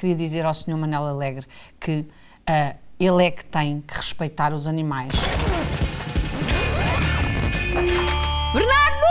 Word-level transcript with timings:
queria 0.00 0.16
dizer 0.16 0.46
ao 0.46 0.54
Sr. 0.54 0.76
Manel 0.76 1.04
Alegre 1.04 1.46
que 1.78 2.00
uh, 2.00 2.76
ele 2.98 3.26
é 3.26 3.30
que 3.30 3.44
tem 3.44 3.82
que 3.86 3.94
respeitar 3.94 4.54
os 4.54 4.66
animais. 4.66 5.12
Bernardo! 8.54 9.06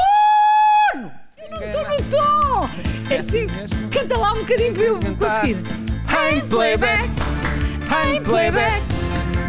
Eu 1.38 1.50
não 1.52 1.68
estou 1.68 1.84
no 1.84 1.98
tom! 2.10 2.70
É 3.12 3.18
assim, 3.18 3.48
canta 3.92 4.18
lá 4.18 4.34
um 4.34 4.40
bocadinho 4.40 4.74
para 4.74 4.84
eu 4.84 5.16
conseguir. 5.16 5.58
Hey, 6.10 6.42
playback! 6.50 7.10
Hey, 7.90 8.20
playback! 8.22 8.82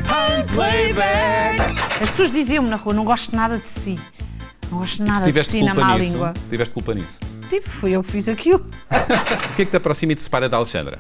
Hey, 0.07 0.45
playback! 0.55 1.61
As 2.03 2.11
pessoas 2.11 2.31
diziam-me 2.31 2.69
na 2.69 2.77
rua, 2.77 2.93
não 2.93 3.05
gosto 3.05 3.35
nada 3.35 3.59
de 3.59 3.69
si. 3.69 3.99
Não 4.71 4.79
gosto 4.79 5.03
nada 5.03 5.33
de 5.33 5.45
si 5.45 5.63
na 5.63 5.75
má 5.75 5.97
nisso? 5.97 6.13
língua. 6.13 6.35
Tiveste 6.51 6.75
culpa 6.75 6.95
nisso? 6.95 7.19
Tipo, 7.49 7.69
fui 7.69 7.93
eu 7.93 8.03
que 8.03 8.13
fiz 8.13 8.29
aquilo. 8.29 8.61
o 9.51 9.57
que 9.57 9.63
é 9.63 9.65
que 9.65 9.71
te 9.71 9.77
aproxima 9.77 10.13
e 10.13 10.15
te 10.15 10.23
separa 10.23 10.49
da 10.49 10.59
Alexandra? 10.59 10.99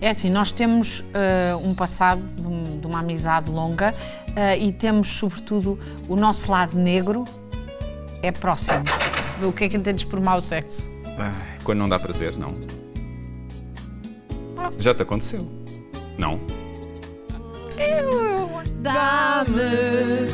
É 0.00 0.10
assim, 0.10 0.30
nós 0.30 0.52
temos 0.52 1.00
uh, 1.00 1.58
um 1.64 1.74
passado 1.74 2.22
de, 2.22 2.46
um, 2.46 2.78
de, 2.78 2.86
uma 2.86 3.00
amizade 3.00 3.50
longa 3.50 3.92
uh, 3.92 4.60
e 4.60 4.72
temos, 4.72 5.08
sobretudo, 5.08 5.78
o 6.08 6.14
nosso 6.14 6.50
lado 6.50 6.78
negro 6.78 7.24
é 8.22 8.30
próximo. 8.30 8.84
O 9.42 9.52
que 9.52 9.64
é 9.64 9.68
que 9.68 9.76
entendes 9.76 10.04
por 10.04 10.20
mau 10.20 10.40
sexo? 10.40 10.88
Ai, 11.18 11.32
quando 11.64 11.78
não 11.78 11.88
dá 11.88 11.98
prazer, 11.98 12.36
não. 12.36 12.54
Já 14.78 14.94
te 14.94 15.02
aconteceu? 15.02 15.48
Não? 16.16 16.40
Dá-me 18.80 20.28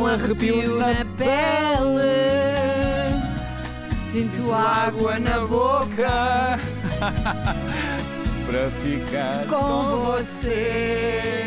um 0.00 0.06
arrepio 0.06 0.78
na 0.78 1.04
pele 1.16 2.42
Sinto 4.02 4.52
água 4.52 5.18
na 5.18 5.40
boca 5.46 6.58
para 8.46 8.70
ficar 8.82 9.46
com 9.46 9.96
você. 9.96 11.42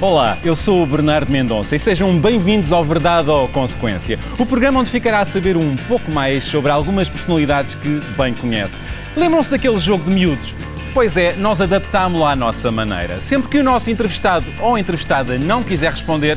Olá, 0.00 0.38
eu 0.42 0.56
sou 0.56 0.82
o 0.82 0.86
Bernardo 0.86 1.30
Mendonça 1.30 1.76
e 1.76 1.78
sejam 1.78 2.18
bem-vindos 2.18 2.72
ao 2.72 2.82
Verdade 2.82 3.28
ou 3.28 3.46
Consequência, 3.48 4.18
o 4.38 4.46
programa 4.46 4.80
onde 4.80 4.88
ficará 4.88 5.20
a 5.20 5.26
saber 5.26 5.58
um 5.58 5.76
pouco 5.76 6.10
mais 6.10 6.42
sobre 6.44 6.70
algumas 6.72 7.06
personalidades 7.06 7.74
que 7.74 8.00
bem 8.16 8.32
conhece. 8.32 8.80
Lembram-se 9.14 9.50
daquele 9.50 9.78
jogo 9.78 10.04
de 10.04 10.10
miúdos? 10.10 10.54
Pois 10.92 11.16
é, 11.16 11.34
nós 11.34 11.60
adaptámo-lo 11.60 12.24
à 12.26 12.34
nossa 12.34 12.70
maneira. 12.70 13.20
Sempre 13.20 13.48
que 13.48 13.58
o 13.58 13.62
nosso 13.62 13.90
entrevistado 13.90 14.46
ou 14.60 14.76
entrevistada 14.76 15.38
não 15.38 15.62
quiser 15.62 15.92
responder, 15.92 16.36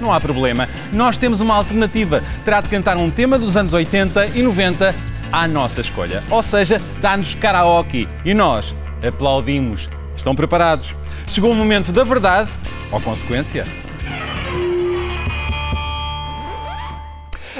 não 0.00 0.12
há 0.12 0.20
problema. 0.20 0.68
Nós 0.92 1.16
temos 1.16 1.40
uma 1.40 1.56
alternativa. 1.56 2.22
Terá 2.44 2.60
de 2.60 2.68
cantar 2.68 2.96
um 2.96 3.10
tema 3.10 3.38
dos 3.38 3.56
anos 3.56 3.72
80 3.72 4.28
e 4.28 4.42
90 4.42 4.94
à 5.32 5.48
nossa 5.48 5.80
escolha. 5.80 6.22
Ou 6.30 6.42
seja, 6.44 6.80
dá-nos 7.00 7.34
karaoke 7.34 8.06
e 8.24 8.32
nós 8.32 8.74
aplaudimos. 9.06 9.88
Estão 10.16 10.34
preparados? 10.34 10.94
Chegou 11.26 11.50
o 11.50 11.54
momento 11.54 11.90
da 11.90 12.04
verdade 12.04 12.50
ou 12.92 13.00
consequência. 13.00 13.64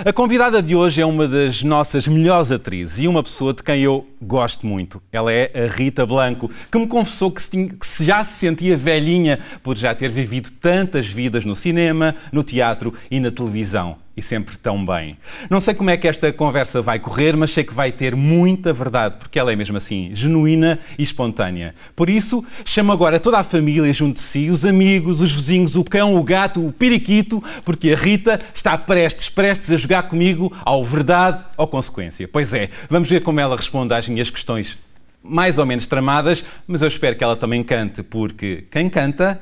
A 0.05 0.13
convidada 0.13 0.63
de 0.63 0.77
hoje 0.77 1.03
é 1.03 1.07
uma 1.07 1.27
das 1.27 1.65
nossas 1.65 2.07
melhores 2.07 2.53
atrizes 2.53 3.01
e 3.01 3.09
uma 3.09 3.21
pessoa 3.21 3.53
de 3.53 3.65
quem 3.65 3.83
eu 3.83 4.07
gosto 4.23 4.65
muito. 4.65 5.03
Ela 5.11 5.33
é 5.33 5.51
a 5.53 5.67
Rita 5.67 6.07
Blanco, 6.07 6.49
que 6.71 6.79
me 6.79 6.87
confessou 6.87 7.33
que, 7.33 7.43
se 7.43 7.51
tinha, 7.51 7.69
que 7.69 8.05
já 8.05 8.23
se 8.23 8.39
sentia 8.39 8.77
velhinha 8.77 9.41
por 9.61 9.77
já 9.77 9.93
ter 9.97 10.09
vivido 10.09 10.51
tantas 10.61 11.09
vidas 11.09 11.45
no 11.45 11.57
cinema, 11.57 12.15
no 12.31 12.45
teatro 12.45 12.95
e 13.11 13.19
na 13.19 13.31
televisão 13.33 13.97
e 14.19 14.23
sempre 14.23 14.57
tão 14.59 14.85
bem. 14.85 15.17
Não 15.49 15.61
sei 15.61 15.73
como 15.75 15.91
é 15.91 15.97
que 15.97 16.09
esta 16.09 16.33
conversa 16.33 16.83
vai 16.83 16.99
correr, 16.99 17.37
mas 17.37 17.53
sei 17.53 17.63
que 17.63 17.73
vai 17.73 17.93
ter 17.93 18.17
muita 18.17 18.73
verdade, 18.73 19.17
porque 19.19 19.39
ela 19.39 19.53
é 19.53 19.57
mesmo 19.57 19.77
assim, 19.77 20.11
genuína 20.13 20.79
e 20.99 21.03
espontânea. 21.03 21.75
Por 21.95 22.11
isso, 22.11 22.45
chamo 22.65 22.91
agora 22.91 23.21
toda 23.21 23.39
a 23.39 23.45
família 23.45 23.93
junto 23.93 24.17
de 24.17 24.21
si, 24.21 24.51
os 24.51 24.65
amigos, 24.65 25.21
os 25.21 25.33
vizinhos, 25.33 25.77
o 25.77 25.85
cão, 25.85 26.17
o 26.17 26.23
gato, 26.25 26.67
o 26.67 26.73
periquito, 26.73 27.43
porque 27.65 27.93
a 27.93 27.97
Rita 27.97 28.41
está 28.53 28.77
prestes, 28.77 29.29
prestes 29.29 29.71
a 29.71 29.77
jogar 29.77 30.03
comigo 30.05 30.53
ao 30.65 30.85
verdade 30.85 31.45
ou 31.57 31.69
consequência. 31.69 32.27
Pois 32.27 32.53
é, 32.53 32.69
vamos 32.89 33.09
ver 33.09 33.23
como 33.23 33.39
ela 33.39 33.57
responde 33.57 33.95
às 33.95 34.09
minhas 34.09 34.31
questões 34.31 34.77
mais 35.23 35.59
ou 35.59 35.67
menos 35.67 35.87
tramadas, 35.87 36.45
mas 36.67 36.83
eu 36.83 36.89
espero 36.89 37.15
que 37.17 37.23
ela 37.23 37.37
também 37.37 37.63
cante, 37.63 38.03
porque 38.03 38.65
quem 38.71 38.89
canta, 38.89 39.41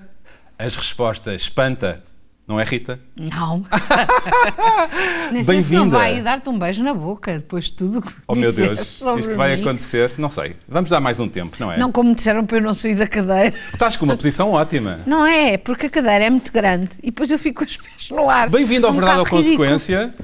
as 0.59 0.75
respostas 0.77 1.43
espanta. 1.43 2.03
Não 2.47 2.61
é, 2.61 2.65
Rita? 2.65 3.01
Não. 3.17 3.65
Se 5.43 5.75
não 5.75 5.89
vai 5.89 6.21
dar-te 6.21 6.49
um 6.49 6.57
beijo 6.57 6.81
na 6.85 6.95
boca 6.95 7.35
depois 7.35 7.65
de 7.65 7.73
tudo 7.73 8.01
que 8.01 8.13
Oh 8.29 8.37
meu 8.37 8.53
Deus, 8.53 9.03
isto 9.19 9.37
vai 9.37 9.57
mim. 9.57 9.63
acontecer? 9.63 10.13
Não 10.17 10.29
sei. 10.29 10.55
Vamos 10.69 10.89
dar 10.89 11.01
mais 11.01 11.19
um 11.19 11.29
tempo, 11.29 11.57
não 11.59 11.73
é? 11.73 11.77
Não, 11.77 11.91
como 11.91 12.15
disseram 12.15 12.47
para 12.47 12.59
eu 12.59 12.63
não 12.63 12.73
sair 12.73 12.95
da 12.95 13.09
cadeira. 13.09 13.53
Estás 13.73 13.97
com 13.97 14.05
uma 14.05 14.15
posição 14.15 14.53
ótima. 14.53 15.01
Não 15.05 15.27
é, 15.27 15.57
porque 15.57 15.87
a 15.87 15.91
cadeira 15.91 16.27
é 16.27 16.31
muito 16.31 16.53
grande 16.53 16.91
e 17.03 17.07
depois 17.07 17.33
eu 17.33 17.39
fico 17.39 17.65
com 17.65 17.69
os 17.69 17.77
pés 17.77 18.11
no 18.11 18.31
ar. 18.31 18.49
Bem-vindo 18.49 18.87
ao 18.87 18.93
um 18.93 18.97
Verdade 18.97 19.19
ou 19.19 19.27
Consequência. 19.27 20.15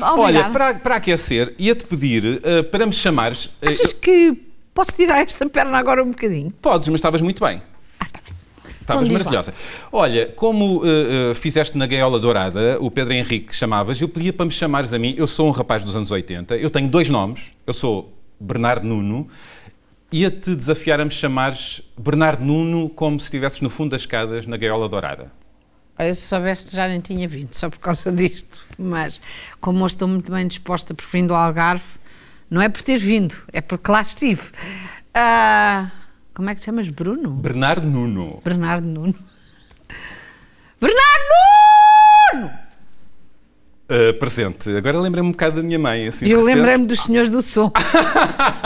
Olha, 0.00 0.50
para, 0.50 0.74
para 0.74 0.96
aquecer, 0.96 1.54
ia-te 1.58 1.86
pedir 1.86 2.24
uh, 2.24 2.62
para 2.70 2.86
me 2.86 2.92
chamares. 2.92 3.46
Uh, 3.46 3.68
Achas 3.68 3.92
que 3.92 4.32
posso 4.72 4.92
tirar 4.92 5.22
esta 5.22 5.48
perna 5.48 5.76
agora 5.76 6.04
um 6.04 6.10
bocadinho? 6.10 6.52
Podes, 6.62 6.88
mas 6.88 6.98
estavas 6.98 7.20
muito 7.20 7.44
bem. 7.44 7.60
Estavas 8.84 9.08
então 9.08 9.18
maravilhosa. 9.18 9.50
Lá. 9.50 9.88
Olha, 9.92 10.26
como 10.36 10.82
uh, 10.82 11.30
uh, 11.30 11.34
fizeste 11.34 11.76
na 11.76 11.86
Gaiola 11.86 12.20
Dourada, 12.20 12.76
o 12.80 12.90
Pedro 12.90 13.14
Henrique 13.14 13.54
chamavas, 13.54 14.00
eu 14.00 14.08
pedia 14.08 14.32
para 14.32 14.44
me 14.44 14.52
chamares 14.52 14.92
a 14.92 14.98
mim. 14.98 15.14
Eu 15.16 15.26
sou 15.26 15.48
um 15.48 15.50
rapaz 15.50 15.82
dos 15.82 15.96
anos 15.96 16.10
80, 16.10 16.56
eu 16.56 16.68
tenho 16.68 16.88
dois 16.88 17.08
nomes. 17.08 17.52
Eu 17.66 17.72
sou 17.72 18.12
Bernardo 18.38 18.86
Nuno. 18.86 19.26
Ia-te 20.12 20.54
desafiar 20.54 21.00
a 21.00 21.04
me 21.04 21.10
chamares 21.10 21.82
Bernardo 21.98 22.44
Nuno 22.44 22.90
como 22.90 23.18
se 23.18 23.24
estivesses 23.24 23.62
no 23.62 23.70
fundo 23.70 23.90
das 23.92 24.02
escadas 24.02 24.46
na 24.46 24.56
Gaiola 24.56 24.88
Dourada. 24.88 25.32
Eu, 25.98 26.14
se 26.14 26.22
soubesse, 26.22 26.76
já 26.76 26.86
nem 26.86 27.00
tinha 27.00 27.26
vindo, 27.26 27.54
só 27.54 27.70
por 27.70 27.78
causa 27.78 28.12
disto. 28.12 28.64
Mas, 28.78 29.20
como 29.60 29.80
eu 29.80 29.86
estou 29.86 30.06
muito 30.06 30.30
bem 30.30 30.46
disposta 30.46 30.92
por 30.92 31.04
fim 31.06 31.26
do 31.26 31.34
Algarve, 31.34 31.84
não 32.50 32.60
é 32.60 32.68
por 32.68 32.82
ter 32.82 32.98
vindo, 32.98 33.34
é 33.52 33.60
porque 33.60 33.90
lá 33.90 34.02
estive. 34.02 34.42
Uh, 35.16 36.03
como 36.34 36.50
é 36.50 36.54
que 36.54 36.60
te 36.60 36.64
chamas? 36.66 36.88
Bruno? 36.88 37.30
Bernardo 37.30 37.86
Nuno. 37.86 38.40
Bernardo 38.44 38.86
Nuno. 38.86 39.14
Bernardo 40.80 41.24
Nuno! 42.34 42.50
Uh, 43.84 44.18
presente. 44.18 44.70
Agora 44.70 44.98
lembrei-me 44.98 45.28
um 45.28 45.32
bocado 45.32 45.56
da 45.56 45.62
minha 45.62 45.78
mãe. 45.78 46.08
Assim, 46.08 46.26
Eu 46.26 46.42
lembrei-me 46.42 46.86
dos 46.86 47.00
senhores 47.00 47.30
do 47.30 47.42
som. 47.42 47.70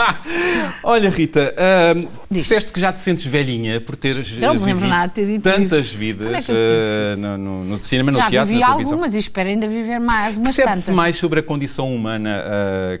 Olha, 0.81 1.09
Rita, 1.09 1.53
uh, 1.53 2.09
disseste 2.31 2.71
que 2.71 2.79
já 2.79 2.91
te 2.93 3.01
sentes 3.01 3.25
velhinha 3.25 3.81
por 3.81 3.97
teres 3.97 4.37
não 4.39 4.53
me 4.53 4.61
lembro 4.61 4.87
nada 4.87 5.09
ter 5.09 5.27
dito 5.27 5.43
tantas 5.43 5.87
isso. 5.87 5.97
vidas 5.97 6.49
é 6.49 7.13
uh, 7.15 7.17
no, 7.19 7.37
no, 7.37 7.63
no, 7.65 7.77
cinema, 7.77 8.11
no 8.11 8.17
já 8.17 8.27
teatro, 8.27 8.47
vivi 8.47 8.61
na 8.61 8.67
televisão. 8.67 8.93
algumas 8.93 9.13
e 9.13 9.17
espero 9.19 9.49
ainda 9.49 9.67
viver 9.67 9.99
mais. 9.99 10.37
Percebe-se 10.37 10.91
mais 10.93 11.17
sobre 11.17 11.41
a 11.41 11.43
condição 11.43 11.93
humana 11.93 12.41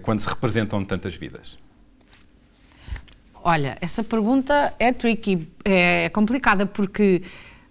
quando 0.03 0.19
se 0.19 0.27
representam 0.27 0.83
tantas 0.83 1.15
vidas? 1.15 1.57
Olha, 3.49 3.75
essa 3.81 4.03
pergunta 4.03 4.75
é 4.77 4.93
tricky, 4.93 5.47
é 5.65 6.07
complicada, 6.09 6.67
porque, 6.67 7.23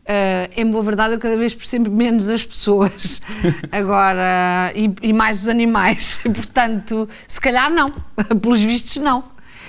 uh, 0.02 0.60
em 0.60 0.68
boa 0.68 0.82
verdade, 0.82 1.14
eu 1.14 1.20
cada 1.20 1.36
vez 1.36 1.54
percebo 1.54 1.88
menos 1.88 2.28
as 2.28 2.44
pessoas 2.44 3.22
agora 3.70 4.72
e, 4.74 4.92
e, 5.00 5.12
mais 5.12 5.42
os 5.42 5.48
animais. 5.48 6.18
Portanto, 6.34 7.08
se 7.28 7.40
calhar 7.40 7.70
não, 7.70 7.92
pelos 8.42 8.60
vistos, 8.60 8.96
não. 8.96 9.22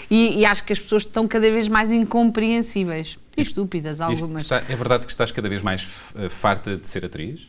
E, 0.10 0.40
e, 0.40 0.46
acho 0.48 0.64
que 0.64 0.74
as 0.74 0.80
pessoas 0.80 1.04
estão 1.04 1.28
cada 1.28 1.52
vez 1.52 1.68
mais 1.68 1.92
incompreensíveis 1.92 3.20
e 3.38 3.42
estúpidas, 3.42 4.02
algumas. 4.02 4.42
Está, 4.42 4.64
é 4.68 4.76
verdade 4.76 5.06
que 5.06 5.12
estás 5.12 5.32
cada 5.32 5.48
vez 5.48 5.62
mais 5.62 6.12
eh, 6.18 6.28
farta 6.28 6.76
de 6.76 6.90
ser 6.90 7.06
atriz? 7.06 7.42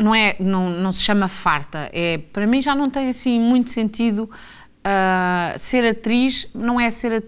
Não 0.00 0.12
é, 0.12 0.34
não, 0.40 0.70
não 0.70 0.90
se 0.90 1.02
chama 1.02 1.28
farta. 1.28 1.88
É, 1.92 2.18
para 2.18 2.48
mim 2.48 2.60
já 2.60 2.74
não 2.74 2.90
tem 2.90 3.08
assim 3.08 3.38
muito 3.38 3.70
sentido 3.70 4.28
Uh, 4.86 5.58
ser 5.58 5.82
atriz 5.86 6.46
não 6.54 6.78
é 6.78 6.90
ser. 6.90 7.12
At... 7.12 7.24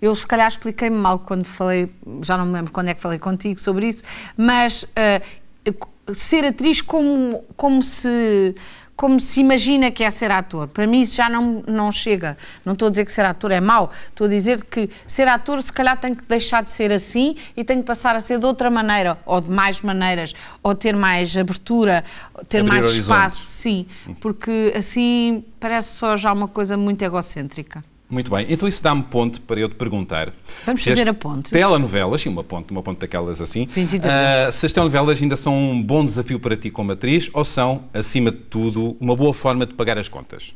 Eu, 0.00 0.14
se 0.14 0.26
calhar, 0.26 0.48
expliquei-me 0.48 0.96
mal 0.96 1.18
quando 1.18 1.44
falei, 1.44 1.90
já 2.22 2.38
não 2.38 2.46
me 2.46 2.54
lembro 2.54 2.72
quando 2.72 2.88
é 2.88 2.94
que 2.94 3.02
falei 3.02 3.18
contigo 3.18 3.60
sobre 3.60 3.88
isso, 3.88 4.02
mas 4.34 4.84
uh, 4.84 6.14
ser 6.14 6.44
atriz 6.44 6.80
como, 6.80 7.44
como 7.54 7.82
se 7.82 8.54
como 8.96 9.20
se 9.20 9.40
imagina 9.40 9.90
que 9.90 10.02
é 10.02 10.10
ser 10.10 10.30
ator. 10.30 10.68
Para 10.68 10.86
mim 10.86 11.02
isso 11.02 11.16
já 11.16 11.28
não, 11.28 11.62
não 11.66 11.92
chega. 11.92 12.36
Não 12.64 12.72
estou 12.72 12.88
a 12.88 12.90
dizer 12.90 13.04
que 13.04 13.12
ser 13.12 13.26
ator 13.26 13.52
é 13.52 13.60
mau, 13.60 13.90
estou 14.08 14.26
a 14.26 14.30
dizer 14.30 14.64
que 14.64 14.88
ser 15.06 15.28
ator 15.28 15.62
se 15.62 15.72
calhar 15.72 16.00
tem 16.00 16.14
que 16.14 16.24
deixar 16.24 16.64
de 16.64 16.70
ser 16.70 16.90
assim 16.90 17.36
e 17.54 17.62
tem 17.62 17.78
que 17.78 17.84
passar 17.84 18.16
a 18.16 18.20
ser 18.20 18.38
de 18.38 18.46
outra 18.46 18.70
maneira, 18.70 19.18
ou 19.26 19.38
de 19.40 19.50
mais 19.50 19.82
maneiras, 19.82 20.32
ou 20.62 20.74
ter 20.74 20.96
mais 20.96 21.36
abertura, 21.36 22.02
ter 22.48 22.60
Abrir 22.60 22.70
mais 22.70 22.86
horizontes. 22.86 23.04
espaço, 23.04 23.42
sim, 23.42 23.86
porque 24.20 24.72
assim 24.74 25.44
parece 25.60 25.94
só 25.94 26.16
já 26.16 26.32
uma 26.32 26.48
coisa 26.48 26.76
muito 26.76 27.02
egocêntrica. 27.02 27.84
Muito 28.08 28.30
bem, 28.30 28.46
então 28.48 28.68
isso 28.68 28.80
dá-me 28.82 29.02
ponto 29.02 29.40
para 29.40 29.58
eu 29.58 29.68
te 29.68 29.74
perguntar. 29.74 30.32
Vamos 30.64 30.84
fazer 30.84 31.08
a 31.08 31.14
ponte. 31.14 31.50
Telenovelas, 31.50 32.20
sim, 32.20 32.28
uma 32.28 32.44
ponte, 32.44 32.70
uma 32.70 32.80
ponte 32.82 32.98
daquelas 33.00 33.40
assim. 33.40 33.66
25 33.66 34.02
de 34.04 34.08
ah, 34.08 34.48
se 34.52 34.64
as 34.64 34.70
telenovelas 34.72 35.20
ainda 35.20 35.36
são 35.36 35.52
um 35.56 35.82
bom 35.82 36.04
desafio 36.04 36.38
para 36.38 36.56
ti 36.56 36.70
como 36.70 36.92
atriz 36.92 37.28
ou 37.34 37.44
são, 37.44 37.82
acima 37.92 38.30
de 38.30 38.36
tudo, 38.38 38.96
uma 39.00 39.16
boa 39.16 39.34
forma 39.34 39.66
de 39.66 39.74
pagar 39.74 39.98
as 39.98 40.08
contas? 40.08 40.54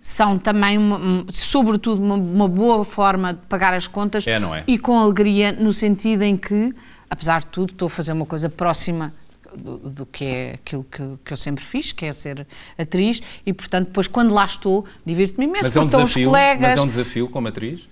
São 0.00 0.36
também, 0.36 0.78
uma- 0.78 0.96
um, 0.98 1.26
sobretudo, 1.28 2.02
uma, 2.02 2.16
uma 2.16 2.48
boa 2.48 2.84
forma 2.84 3.34
de 3.34 3.40
pagar 3.48 3.72
as 3.72 3.86
contas 3.86 4.26
É, 4.26 4.40
não 4.40 4.52
é? 4.52 4.64
e 4.66 4.76
com 4.78 4.98
alegria, 4.98 5.52
no 5.52 5.72
sentido 5.72 6.22
em 6.22 6.36
que, 6.36 6.72
apesar 7.08 7.40
de 7.42 7.46
tudo, 7.48 7.70
estou 7.70 7.86
a 7.86 7.90
fazer 7.90 8.12
uma 8.12 8.26
coisa 8.26 8.48
próxima 8.48 9.12
do, 9.56 9.78
do 9.78 10.06
que 10.06 10.24
é 10.24 10.54
aquilo 10.54 10.84
que, 10.84 11.02
que 11.24 11.32
eu 11.32 11.36
sempre 11.36 11.64
fiz, 11.64 11.92
que 11.92 12.04
é 12.06 12.12
ser 12.12 12.46
atriz, 12.78 13.22
e 13.44 13.52
portanto, 13.52 13.88
depois, 13.88 14.06
quando 14.06 14.34
lá 14.34 14.44
estou, 14.44 14.84
divirto-me 15.04 15.46
imenso, 15.46 15.64
Mas 15.64 15.76
é 15.76 15.80
um 15.80 15.86
desafio, 15.86 16.26
colegas. 16.28 16.68
mas 16.68 16.76
é 16.76 16.80
um 16.80 16.86
desafio 16.86 17.28
como 17.28 17.48
atriz? 17.48 17.88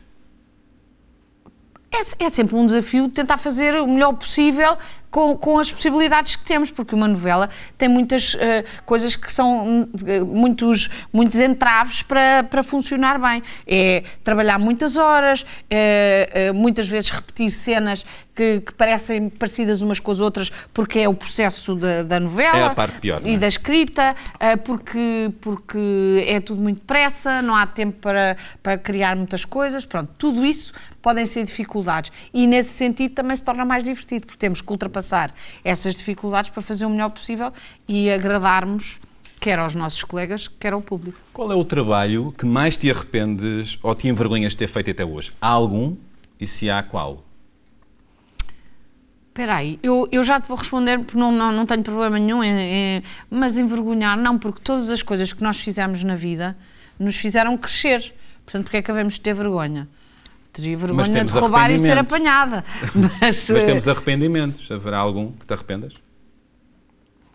É, 1.90 2.24
é 2.26 2.30
sempre 2.30 2.54
um 2.54 2.66
desafio 2.66 3.08
tentar 3.08 3.38
fazer 3.38 3.74
o 3.74 3.86
melhor 3.86 4.12
possível 4.12 4.76
com, 5.10 5.36
com 5.36 5.58
as 5.58 5.72
possibilidades 5.72 6.36
que 6.36 6.44
temos, 6.44 6.70
porque 6.70 6.94
uma 6.94 7.08
novela 7.08 7.48
tem 7.76 7.88
muitas 7.88 8.36
eh, 8.38 8.64
coisas 8.84 9.16
que 9.16 9.30
são 9.32 9.88
eh, 10.06 10.20
muitos, 10.20 10.88
muitos 11.12 11.38
entraves 11.40 12.02
para, 12.02 12.44
para 12.44 12.62
funcionar 12.62 13.18
bem. 13.18 13.42
É 13.66 14.02
trabalhar 14.22 14.58
muitas 14.58 14.96
horas, 14.96 15.44
eh, 15.70 16.28
eh, 16.32 16.52
muitas 16.52 16.88
vezes 16.88 17.10
repetir 17.10 17.50
cenas 17.50 18.04
que, 18.38 18.60
que 18.60 18.72
parecem 18.74 19.28
parecidas 19.28 19.80
umas 19.80 19.98
com 19.98 20.12
as 20.12 20.20
outras, 20.20 20.50
porque 20.72 21.00
é 21.00 21.08
o 21.08 21.14
processo 21.14 21.74
da, 21.74 22.04
da 22.04 22.20
novela 22.20 22.56
É 22.56 22.64
a 22.66 22.70
parte 22.70 23.00
pior, 23.00 23.20
não 23.20 23.28
é? 23.28 23.32
e 23.32 23.36
da 23.36 23.48
escrita, 23.48 24.14
eh, 24.38 24.54
porque, 24.54 25.32
porque 25.40 26.24
é 26.24 26.38
tudo 26.38 26.62
muito 26.62 26.78
depressa, 26.78 27.42
não 27.42 27.56
há 27.56 27.66
tempo 27.66 27.98
para, 28.00 28.36
para 28.62 28.78
criar 28.78 29.16
muitas 29.16 29.44
coisas, 29.44 29.84
pronto, 29.84 30.12
tudo 30.16 30.46
isso 30.46 30.72
podem 31.02 31.26
ser 31.26 31.42
dificuldades 31.44 32.12
e 32.32 32.46
nesse 32.46 32.70
sentido 32.70 33.14
também 33.14 33.36
se 33.36 33.42
torna 33.42 33.64
mais 33.64 33.82
divertido, 33.82 34.26
porque 34.26 34.38
temos 34.38 34.60
que 34.60 34.70
ultrapassar 34.70 35.07
essas 35.64 35.94
dificuldades 35.96 36.50
para 36.50 36.62
fazer 36.62 36.84
o 36.86 36.90
melhor 36.90 37.10
possível 37.10 37.52
e 37.86 38.10
agradarmos 38.10 38.98
quer 39.40 39.58
aos 39.58 39.74
nossos 39.74 40.02
colegas, 40.02 40.48
quer 40.48 40.72
ao 40.72 40.82
público. 40.82 41.18
Qual 41.32 41.50
é 41.52 41.54
o 41.54 41.64
trabalho 41.64 42.34
que 42.36 42.44
mais 42.44 42.76
te 42.76 42.90
arrependes 42.90 43.78
ou 43.82 43.94
te 43.94 44.08
envergonhas 44.08 44.52
de 44.52 44.58
ter 44.58 44.66
feito 44.66 44.90
até 44.90 45.04
hoje? 45.04 45.32
Há 45.40 45.46
algum? 45.48 45.94
E 46.40 46.46
se 46.46 46.68
há, 46.68 46.82
qual? 46.82 47.24
Espera 49.28 49.54
aí, 49.56 49.78
eu, 49.82 50.08
eu 50.10 50.24
já 50.24 50.40
te 50.40 50.48
vou 50.48 50.56
responder 50.56 50.98
porque 50.98 51.16
não, 51.16 51.30
não, 51.30 51.52
não 51.52 51.64
tenho 51.64 51.82
problema 51.84 52.18
nenhum, 52.18 52.42
em, 52.42 52.58
em- 52.98 53.02
mas 53.30 53.56
envergonhar 53.56 54.16
não, 54.16 54.36
porque 54.36 54.60
todas 54.60 54.90
as 54.90 55.00
coisas 55.02 55.32
que 55.32 55.42
nós 55.44 55.58
fizemos 55.60 56.02
na 56.02 56.16
vida 56.16 56.56
nos 56.98 57.14
fizeram 57.16 57.56
crescer. 57.56 58.12
Portanto, 58.44 58.64
porque 58.64 58.78
é 58.78 58.82
que 58.82 58.90
havemos 58.90 59.14
de 59.14 59.20
ter 59.20 59.34
vergonha? 59.34 59.88
Teria 60.52 60.76
vergonha 60.76 61.24
de 61.24 61.32
roubar 61.32 61.70
e 61.70 61.78
ser 61.78 61.98
apanhada. 61.98 62.64
Mas, 63.20 63.48
Mas 63.48 63.50
eh, 63.50 63.66
temos 63.66 63.86
arrependimentos. 63.88 64.70
Haverá 64.70 64.98
algum 64.98 65.30
que 65.32 65.46
te 65.46 65.52
arrependas? 65.52 65.94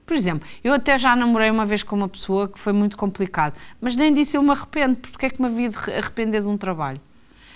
Por 0.06 0.16
exemplo, 0.16 0.48
eu 0.64 0.74
até 0.74 0.98
já 0.98 1.16
namorei 1.16 1.50
uma 1.50 1.66
vez 1.66 1.82
com 1.82 1.96
uma 1.96 2.10
pessoa 2.10 2.48
que 2.50 2.60
foi 2.60 2.74
muito 2.74 2.98
complicado, 2.98 3.56
mas 3.80 3.96
nem 3.96 4.14
disse 4.14 4.36
eu 4.36 4.42
me 4.44 4.52
arrependo, 4.52 5.00
porque 5.00 5.28
é 5.28 5.30
que 5.30 5.42
me 5.42 5.48
havia 5.48 5.70
de 5.70 5.78
re- 5.78 5.94
arrepender 5.96 6.42
de 6.42 6.48
um 6.48 6.58
trabalho? 6.58 7.00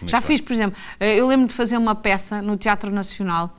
já 0.06 0.20
bem. 0.20 0.28
fiz, 0.28 0.42
por 0.42 0.54
exemplo, 0.54 0.80
eh, 1.00 1.16
eu 1.16 1.28
lembro 1.28 1.48
de 1.48 1.54
fazer 1.54 1.76
uma 1.78 1.94
peça 1.94 2.42
no 2.42 2.56
Teatro 2.56 2.90
Nacional, 2.90 3.54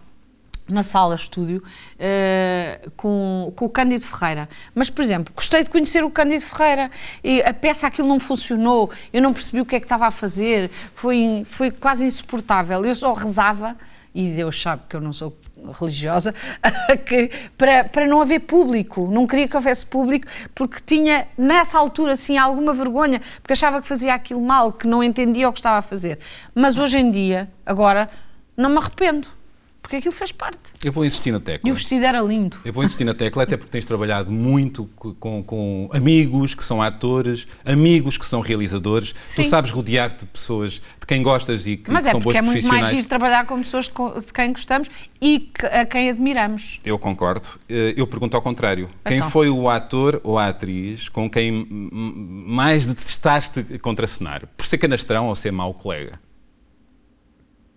na 0.68 0.82
sala 0.82 1.14
estúdio, 1.14 1.62
eh, 1.98 2.80
com, 2.96 3.52
com 3.56 3.64
o 3.64 3.68
Cândido 3.68 4.04
Ferreira. 4.04 4.48
Mas, 4.74 4.90
por 4.90 5.02
exemplo, 5.02 5.32
gostei 5.34 5.64
de 5.64 5.70
conhecer 5.70 6.04
o 6.04 6.10
Cândido 6.10 6.44
Ferreira 6.44 6.90
e 7.24 7.40
a 7.42 7.54
peça 7.54 7.86
aquilo 7.86 8.08
não 8.08 8.20
funcionou, 8.20 8.90
eu 9.12 9.22
não 9.22 9.32
percebi 9.32 9.60
o 9.60 9.66
que 9.66 9.76
é 9.76 9.80
que 9.80 9.86
estava 9.86 10.06
a 10.06 10.10
fazer, 10.10 10.70
foi, 10.94 11.46
foi 11.48 11.70
quase 11.70 12.04
insuportável. 12.04 12.84
Eu 12.84 12.94
só 12.94 13.12
rezava, 13.12 13.76
e 14.14 14.30
Deus 14.30 14.60
sabe 14.60 14.82
que 14.88 14.96
eu 14.96 15.00
não 15.00 15.12
sou 15.12 15.36
religiosa, 15.78 16.34
que, 17.06 17.30
para, 17.56 17.84
para 17.84 18.06
não 18.06 18.20
haver 18.20 18.40
público, 18.40 19.08
não 19.10 19.26
queria 19.26 19.48
que 19.48 19.56
houvesse 19.56 19.86
público, 19.86 20.26
porque 20.54 20.78
tinha 20.84 21.26
nessa 21.36 21.78
altura 21.78 22.12
assim 22.12 22.36
alguma 22.36 22.72
vergonha, 22.72 23.20
porque 23.40 23.52
achava 23.52 23.80
que 23.80 23.86
fazia 23.86 24.14
aquilo 24.14 24.40
mal, 24.40 24.72
que 24.72 24.86
não 24.86 25.02
entendia 25.02 25.48
o 25.48 25.52
que 25.52 25.58
estava 25.58 25.78
a 25.78 25.82
fazer. 25.82 26.18
Mas 26.54 26.76
hoje 26.76 26.98
em 26.98 27.10
dia, 27.10 27.50
agora, 27.64 28.08
não 28.56 28.70
me 28.70 28.78
arrependo, 28.78 29.28
porque 29.82 29.96
aquilo 29.96 30.12
fez 30.12 30.32
parte. 30.32 30.72
Eu 30.84 30.92
vou 30.92 31.04
insistir 31.04 31.32
na 31.32 31.40
tecla. 31.40 31.68
E 31.68 31.72
o 31.72 31.74
vestido 31.74 32.04
era 32.04 32.20
lindo. 32.20 32.58
Eu 32.64 32.72
vou 32.72 32.84
insistir 32.84 33.04
na 33.04 33.14
tecla, 33.14 33.44
até 33.44 33.56
porque 33.56 33.70
tens 33.70 33.84
trabalhado 33.84 34.30
muito 34.30 34.84
co- 34.96 35.14
com, 35.14 35.42
com 35.42 35.88
amigos 35.92 36.54
que 36.54 36.62
são 36.62 36.82
atores, 36.82 37.46
amigos 37.64 38.18
que 38.18 38.26
são 38.26 38.40
realizadores. 38.40 39.14
Sim. 39.24 39.42
Tu 39.42 39.48
sabes 39.48 39.70
rodear-te 39.70 40.20
de 40.20 40.26
pessoas 40.26 40.72
de 40.72 41.06
quem 41.06 41.22
gostas 41.22 41.66
e 41.66 41.76
que 41.78 41.90
Mas 41.90 42.06
é 42.06 42.10
são 42.10 42.20
boas 42.20 42.36
porque 42.36 42.38
é 42.38 42.42
muito 42.42 42.54
mais 42.54 42.64
profissionais. 42.66 42.96
giro 42.96 43.08
trabalhar 43.08 43.46
com 43.46 43.58
pessoas 43.62 43.86
de 44.26 44.32
quem 44.32 44.52
gostamos 44.52 44.88
e 45.20 45.40
que- 45.40 45.64
a 45.66 45.86
quem 45.86 46.10
admiramos. 46.10 46.78
Eu 46.84 46.98
concordo. 46.98 47.48
Eh, 47.68 47.94
Eu 47.96 48.06
pergunto 48.06 48.36
ao 48.36 48.42
contrário. 48.42 48.90
Quem 49.06 49.16
Então. 49.18 49.30
foi 49.30 49.48
o 49.48 49.70
ator 49.70 50.20
ou 50.22 50.38
a 50.38 50.48
atriz 50.48 51.08
com 51.08 51.28
quem 51.30 51.66
mais 51.70 52.86
detestaste 52.86 53.62
contracenar? 53.80 54.46
Por 54.56 54.66
ser 54.66 54.76
canastrão 54.78 55.26
ou 55.28 55.34
ser 55.34 55.50
mau 55.52 55.72
colega? 55.72 56.20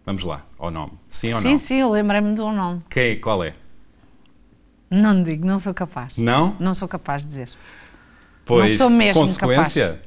Vamos 0.06 0.24
lá, 0.24 0.46
ao 0.58 0.72
nome. 0.72 0.94
Sim 1.10 1.34
ou 1.34 1.40
sim, 1.42 1.50
não? 1.52 1.58
sim, 1.58 1.80
eu 1.82 1.90
lembrei-me 1.90 2.34
do 2.34 2.50
nome. 2.52 2.82
Quem, 2.90 3.20
qual 3.20 3.44
é? 3.44 3.54
Não 4.90 5.22
digo, 5.24 5.46
não 5.46 5.58
sou 5.60 5.74
capaz. 5.74 6.18
Não? 6.18 6.56
Não 6.60 6.74
sou 6.74 6.88
capaz 6.88 7.24
de 7.24 7.30
dizer. 7.30 7.50
Pois, 8.46 8.76
sou 8.78 8.90
mesmo 8.90 9.22
consequência. 9.22 10.02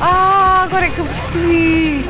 Ah, 0.00 0.62
agora 0.64 0.86
é 0.86 0.90
que 0.90 0.98
eu 0.98 1.04
percebi! 1.04 2.04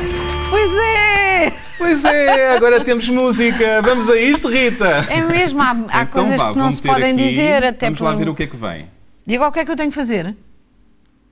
Pois 0.49 0.71
é! 0.73 1.53
Pois 1.77 2.05
é, 2.05 2.55
agora 2.55 2.83
temos 2.83 3.09
música. 3.09 3.81
Vamos 3.81 4.09
a 4.09 4.17
isto, 4.17 4.47
Rita? 4.47 4.87
É 5.09 5.21
mesmo, 5.21 5.61
há, 5.61 5.71
há 5.71 6.03
Então 6.03 6.05
coisas 6.07 6.39
vá, 6.39 6.51
que 6.51 6.57
não 6.59 6.69
se 6.71 6.81
podem 6.81 7.13
aqui. 7.15 7.27
dizer 7.27 7.63
até 7.63 7.87
Vamos 7.87 7.99
por... 7.99 8.05
lá 8.05 8.13
ver 8.13 8.29
o 8.29 8.35
que 8.35 8.43
é 8.43 8.47
que 8.47 8.55
vem. 8.55 8.87
E 9.27 9.35
agora 9.35 9.49
o 9.49 9.53
que 9.53 9.59
é 9.59 9.65
que 9.65 9.71
eu 9.71 9.75
tenho 9.75 9.89
que 9.89 9.95
fazer? 9.95 10.35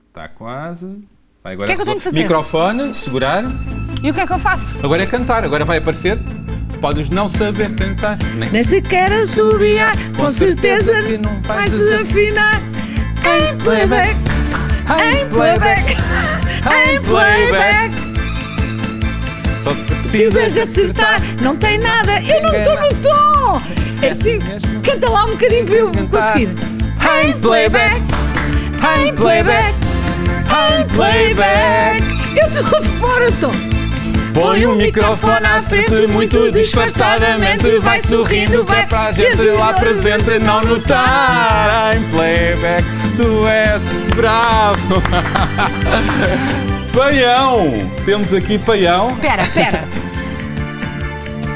Está 0.10 0.28
quase. 0.28 1.02
Vai 1.44 1.54
agora 1.54 1.66
O 1.66 1.68
que 1.68 1.72
é 1.72 1.76
que 1.76 1.82
eu 1.82 1.86
tenho 1.86 1.98
que 1.98 2.04
fazer? 2.04 2.22
Microfone, 2.22 2.94
segurar. 2.94 3.44
E 4.04 4.10
o 4.10 4.14
que 4.14 4.20
é 4.20 4.28
que 4.28 4.34
eu 4.34 4.40
faço? 4.40 4.76
Agora 4.84 5.04
é 5.04 5.06
cantar, 5.06 5.44
agora 5.44 5.64
vai 5.64 5.78
aparecer. 5.78 6.18
Podes 6.82 7.10
não 7.10 7.30
saber 7.30 7.74
cantar. 7.76 8.18
Nem 8.36 8.50
Nem 8.50 8.64
sequer 8.64 9.12
assobiar, 9.12 9.96
com 10.16 10.30
certeza 10.32 11.02
que 11.04 11.18
não 11.18 11.42
vais 11.42 11.72
desafinar. 11.72 12.62
Em 13.20 13.58
playback, 13.58 14.16
em 15.14 15.30
playback, 15.30 15.92
em 15.92 17.02
playback. 17.02 17.96
Só 19.64 19.74
Precisas 19.74 20.54
de 20.54 20.62
acertar, 20.62 21.22
não 21.42 21.56
tem 21.56 21.78
nada, 21.78 22.22
eu 22.22 22.42
não 22.42 22.54
estou 22.54 22.80
no 22.80 22.94
tom. 23.02 23.62
É 24.02 24.10
assim, 24.10 24.40
canta 24.84 25.10
lá 25.10 25.26
um 25.26 25.32
bocadinho 25.32 25.66
para 25.66 25.76
eu 25.76 25.92
conseguir. 26.08 26.50
Em 27.24 27.34
playback, 27.40 28.02
em 29.06 29.14
playback, 29.16 29.76
playback. 30.96 32.04
Eu 32.38 32.48
estou 32.48 32.84
fora 33.00 33.32
tom. 33.34 33.52
Põe 34.34 34.66
o 34.66 34.76
microfone 34.76 35.46
à 35.46 35.62
frente, 35.62 36.08
muito 36.08 36.52
disfarçadamente. 36.52 37.80
Vai 37.80 38.02
sorrindo, 38.02 38.64
vai 38.64 38.86
para 38.86 39.06
a 39.08 39.12
gente 39.12 39.42
lá 39.42 39.74
presente 39.74 40.38
não 40.40 40.62
notar. 40.62 41.96
Em 41.98 42.04
playback, 42.10 42.84
tu 43.18 43.48
és 43.48 43.82
bravo. 44.16 45.02
Paião! 46.94 47.72
Temos 48.06 48.34
aqui 48.34 48.58
Paião. 48.60 49.12
Espera, 49.14 49.42
espera. 49.42 49.84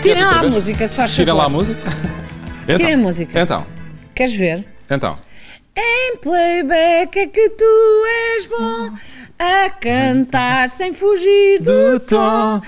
Tirem 0.01 0.23
lá 0.23 0.39
a 0.39 0.43
música, 0.43 0.87
se 0.87 0.95
faz 0.97 1.11
favor. 1.11 1.23
Tira 1.23 1.33
lá 1.33 1.45
a 1.45 1.49
música. 1.49 1.91
Então, 2.63 2.77
Tira 2.77 2.93
a 2.93 2.97
música. 2.97 3.39
Então, 3.41 3.65
Queres 4.15 4.33
ver? 4.35 4.65
então. 4.89 5.15
Em 5.75 6.17
playback 6.17 7.17
é 7.17 7.25
que 7.25 7.49
tu 7.49 8.05
és 8.05 8.45
bom 8.45 8.91
a 9.39 9.69
cantar 9.71 10.69
sem 10.69 10.93
fugir 10.93 11.61
do 11.61 11.99
tom. 11.99 12.61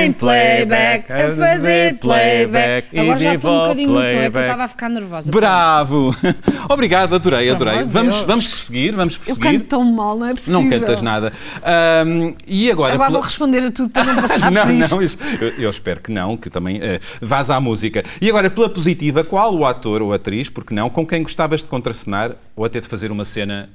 Em 0.00 0.10
playback, 0.12 1.12
a 1.12 1.30
fazer 1.36 1.98
playback. 1.98 2.88
E 2.92 2.98
Agora 2.98 3.18
já 3.20 3.34
estou 3.34 3.50
um 3.52 3.60
bocadinho 3.62 3.88
no 3.90 3.94
tom, 3.94 4.00
é 4.02 4.08
que 4.08 4.14
eu 4.14 4.18
playback. 4.18 4.44
estava 4.46 4.64
a 4.64 4.68
ficar 4.68 4.88
nervosa. 4.88 5.30
Bravo! 5.30 6.16
Obrigado, 6.68 7.14
adorei, 7.14 7.48
adorei. 7.50 7.84
Vamos, 7.84 8.22
vamos 8.22 8.48
prosseguir, 8.48 8.94
vamos 8.96 9.14
Eu 9.14 9.20
prosseguir. 9.20 9.52
canto 9.52 9.64
tão 9.66 9.84
mal, 9.84 10.18
não 10.18 10.26
é 10.26 10.34
possível. 10.34 10.60
Não 10.60 10.68
cantas 10.68 11.02
nada. 11.02 11.32
Ahm, 11.62 12.34
e 12.48 12.70
agora. 12.70 12.94
Agora 12.94 13.08
pela- 13.08 13.18
vou 13.20 13.26
responder 13.28 13.58
a 13.66 13.70
tudo 13.70 13.90
para 13.90 14.04
não 14.12 14.16
passar 14.22 14.50
não, 14.50 14.64
não, 14.66 15.00
isso- 15.02 15.18
eu, 15.40 15.48
eu 15.50 15.70
espero 15.70 16.00
que 16.00 16.10
não, 16.10 16.36
que 16.36 16.50
também 16.50 16.80
eh, 16.82 16.98
vás 17.20 17.48
à 17.50 17.60
música. 17.60 18.02
E 18.20 18.28
agora, 18.28 18.50
pela 18.50 18.68
positiva, 18.68 19.22
qual 19.22 19.54
o 19.54 19.64
ator 19.64 20.02
ou 20.02 20.12
atriz, 20.12 20.50
porque 20.50 20.74
não, 20.74 20.90
com 20.90 21.06
quem 21.06 21.22
gostavas 21.22 21.60
de 21.62 21.66
contracenar 21.68 22.32
ou 22.56 22.64
até 22.64 22.80
de 22.80 22.86
fazer 22.88 23.12
uma 23.12 23.24
cena 23.24 23.70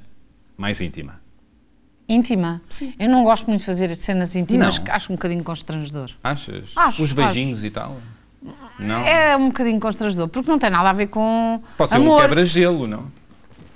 mais 0.58 0.80
íntima? 0.82 1.23
Íntima? 2.08 2.60
Sim. 2.68 2.92
Eu 2.98 3.08
não 3.08 3.24
gosto 3.24 3.46
muito 3.46 3.60
de 3.60 3.66
fazer 3.66 3.94
cenas 3.96 4.34
íntimas, 4.34 4.76
Não. 4.78 4.84
que 4.84 4.90
acho 4.90 5.12
um 5.12 5.16
bocadinho 5.16 5.42
constrangedor. 5.42 6.10
Achas? 6.22 6.72
Acho, 6.76 7.02
Os 7.02 7.12
beijinhos 7.12 7.64
e 7.64 7.70
tal? 7.70 7.96
Não? 8.78 8.98
É 8.98 9.36
um 9.36 9.48
bocadinho 9.48 9.80
constrangedor, 9.80 10.28
porque 10.28 10.50
não 10.50 10.58
tem 10.58 10.68
nada 10.68 10.90
a 10.90 10.92
ver 10.92 11.06
com 11.06 11.62
Pode 11.78 11.90
ser 11.90 11.98
um 11.98 12.02
amor. 12.02 12.22
quebra-gelo, 12.22 12.86
não? 12.86 13.10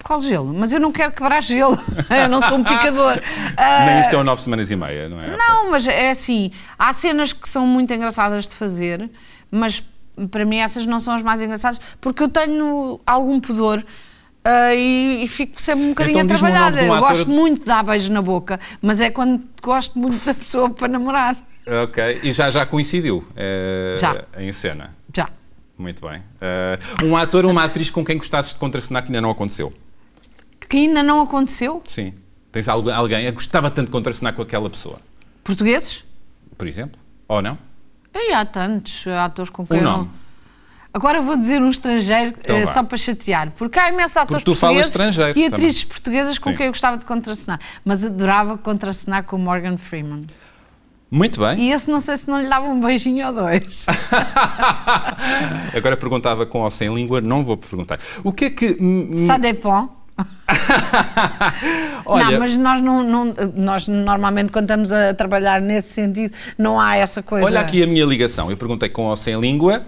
Qual 0.04 0.20
gelo? 0.20 0.54
Mas 0.54 0.72
eu 0.72 0.80
não 0.80 0.92
quero 0.92 1.12
quebrar 1.12 1.42
gelo. 1.42 1.78
eu 2.10 2.28
não 2.28 2.40
sou 2.40 2.58
um 2.58 2.64
picador. 2.64 3.20
Nem 3.86 4.00
isto 4.00 4.14
é 4.14 4.18
um 4.18 4.24
nove 4.24 4.42
semanas 4.42 4.70
e 4.70 4.76
meia, 4.76 5.08
não 5.08 5.20
é? 5.20 5.36
Não, 5.36 5.70
mas 5.70 5.86
é 5.86 6.10
assim. 6.10 6.50
Há 6.78 6.92
cenas 6.92 7.32
que 7.32 7.48
são 7.48 7.66
muito 7.66 7.92
engraçadas 7.92 8.48
de 8.48 8.54
fazer, 8.56 9.10
mas 9.50 9.82
para 10.30 10.44
mim 10.44 10.58
essas 10.58 10.84
não 10.86 10.98
são 11.00 11.14
as 11.14 11.22
mais 11.22 11.40
engraçadas, 11.40 11.80
porque 12.00 12.22
eu 12.22 12.28
tenho 12.28 13.00
algum 13.06 13.40
pudor. 13.40 13.84
Uh, 14.48 14.74
e, 14.74 15.24
e, 15.24 15.28
fico 15.28 15.60
sempre 15.60 15.84
um 15.84 15.88
bocadinho 15.90 16.20
então, 16.20 16.36
atrapalhada. 16.36 16.82
Um 16.82 16.94
eu 16.94 17.00
gosto 17.00 17.28
muito 17.28 17.60
de 17.60 17.66
dar 17.66 17.84
beijo 17.84 18.10
na 18.10 18.22
boca, 18.22 18.58
mas 18.80 18.98
é 18.98 19.10
quando 19.10 19.42
gosto 19.62 19.98
muito 19.98 20.24
da 20.24 20.32
pessoa 20.32 20.70
para 20.70 20.88
namorar. 20.88 21.36
Ok. 21.84 22.20
E 22.22 22.32
já, 22.32 22.50
já 22.50 22.64
coincidiu 22.64 23.18
uh, 23.18 23.98
já. 23.98 24.24
em 24.38 24.50
cena? 24.50 24.96
Já. 25.14 25.28
Muito 25.76 26.00
bem. 26.08 26.22
Uh, 26.40 27.04
um 27.04 27.14
ator 27.14 27.44
ou 27.44 27.50
uma 27.50 27.64
atriz 27.64 27.90
com 27.90 28.02
quem 28.02 28.16
gostasses 28.16 28.54
de 28.54 28.58
contracenar 28.58 29.02
que 29.02 29.08
ainda 29.08 29.20
não 29.20 29.30
aconteceu? 29.30 29.70
Que 30.66 30.78
ainda 30.78 31.02
não 31.02 31.20
aconteceu? 31.20 31.82
Sim. 31.86 32.14
Tens 32.50 32.68
alguém 32.68 33.26
que 33.26 33.32
gostava 33.32 33.70
tanto 33.70 33.88
de 33.88 33.92
contracenar 33.92 34.32
com 34.32 34.40
aquela 34.40 34.70
pessoa? 34.70 34.98
Portugueses? 35.44 36.04
Por 36.56 36.66
exemplo? 36.66 36.98
Ou 37.28 37.42
não? 37.42 37.58
E 38.14 38.32
há 38.32 38.46
tantos 38.46 39.06
atores 39.06 39.50
com 39.50 39.66
quem 39.66 39.80
um 39.80 39.82
nome. 39.82 40.10
Agora 40.98 41.22
vou 41.22 41.36
dizer 41.36 41.62
um 41.62 41.70
estrangeiro 41.70 42.34
então 42.36 42.60
uh, 42.60 42.66
só 42.66 42.82
para 42.82 42.98
chatear, 42.98 43.52
porque 43.52 43.78
há 43.78 43.88
imensos 43.88 44.16
atores 44.16 44.42
porque 44.42 44.44
tu 44.44 44.54
falas 44.56 44.88
estrangeiro 44.88 45.38
e 45.38 45.44
atrizes 45.46 45.82
também. 45.82 45.92
portuguesas 45.94 46.38
com 46.38 46.50
Sim. 46.50 46.56
quem 46.56 46.66
eu 46.66 46.72
gostava 46.72 46.96
de 46.96 47.06
contracenar, 47.06 47.60
mas 47.84 48.04
adorava 48.04 48.58
contracenar 48.58 49.22
com 49.22 49.38
Morgan 49.38 49.76
Freeman. 49.76 50.22
Muito 51.08 51.38
bem. 51.40 51.60
E 51.60 51.70
esse 51.70 51.88
não 51.88 52.00
sei 52.00 52.16
se 52.16 52.28
não 52.28 52.42
lhe 52.42 52.48
dava 52.48 52.66
um 52.66 52.80
beijinho 52.80 53.28
ou 53.28 53.32
dois. 53.32 53.86
Agora 55.72 55.96
perguntava 55.96 56.44
com 56.44 56.62
ou 56.62 56.70
sem 56.70 56.92
língua, 56.92 57.20
não 57.20 57.44
vou 57.44 57.56
perguntar. 57.56 58.00
O 58.24 58.32
que 58.32 58.46
é 58.46 58.50
que. 58.50 58.76
Ça 59.24 59.38
dépend. 59.38 59.90
Olha, 62.04 62.32
não, 62.32 62.38
mas 62.40 62.56
nós, 62.56 62.80
não, 62.80 63.04
não, 63.04 63.34
nós 63.54 63.86
normalmente 63.86 64.50
quando 64.50 64.64
estamos 64.64 64.90
a 64.90 65.14
trabalhar 65.14 65.60
nesse 65.60 65.92
sentido 65.92 66.34
não 66.58 66.80
há 66.80 66.96
essa 66.96 67.22
coisa. 67.22 67.46
Olha 67.46 67.60
aqui 67.60 67.84
a 67.84 67.86
minha 67.86 68.04
ligação. 68.04 68.50
Eu 68.50 68.56
perguntei 68.56 68.88
com 68.88 69.04
ou 69.04 69.14
sem 69.14 69.38
língua. 69.38 69.86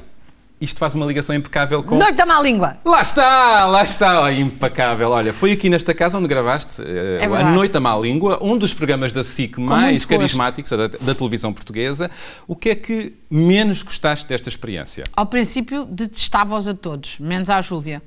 Isto 0.60 0.78
faz 0.78 0.94
uma 0.94 1.06
ligação 1.06 1.34
impecável 1.34 1.82
com. 1.82 1.96
Noite 1.96 2.16
da 2.16 2.26
má 2.26 2.38
língua! 2.40 2.76
Lá 2.84 3.00
está, 3.00 3.66
lá 3.66 3.82
está, 3.82 4.24
oh, 4.24 4.28
impecável. 4.28 5.08
Olha, 5.08 5.32
foi 5.32 5.52
aqui 5.52 5.70
nesta 5.70 5.94
casa 5.94 6.18
onde 6.18 6.28
gravaste 6.28 6.82
é 6.82 7.26
uh, 7.26 7.34
a 7.34 7.44
Noite 7.44 7.72
da 7.72 7.80
Má 7.80 7.96
Língua, 7.96 8.38
um 8.42 8.58
dos 8.58 8.74
programas 8.74 9.10
da 9.10 9.24
SIC 9.24 9.54
com 9.54 9.62
mais 9.62 10.04
carismáticos 10.04 10.70
da, 10.70 10.86
da, 10.86 11.14
televisão 11.14 11.50
portuguesa. 11.50 12.10
O 12.46 12.54
que 12.54 12.68
é 12.68 12.74
que 12.74 13.14
menos 13.30 13.82
gostaste 13.82 14.26
desta 14.26 14.50
experiência? 14.50 15.04
Ao 15.16 15.24
princípio, 15.24 15.86
detestava-os 15.86 16.68
a 16.68 16.74
todos, 16.74 17.18
menos 17.18 17.48
à 17.48 17.60
Júlia. 17.62 18.02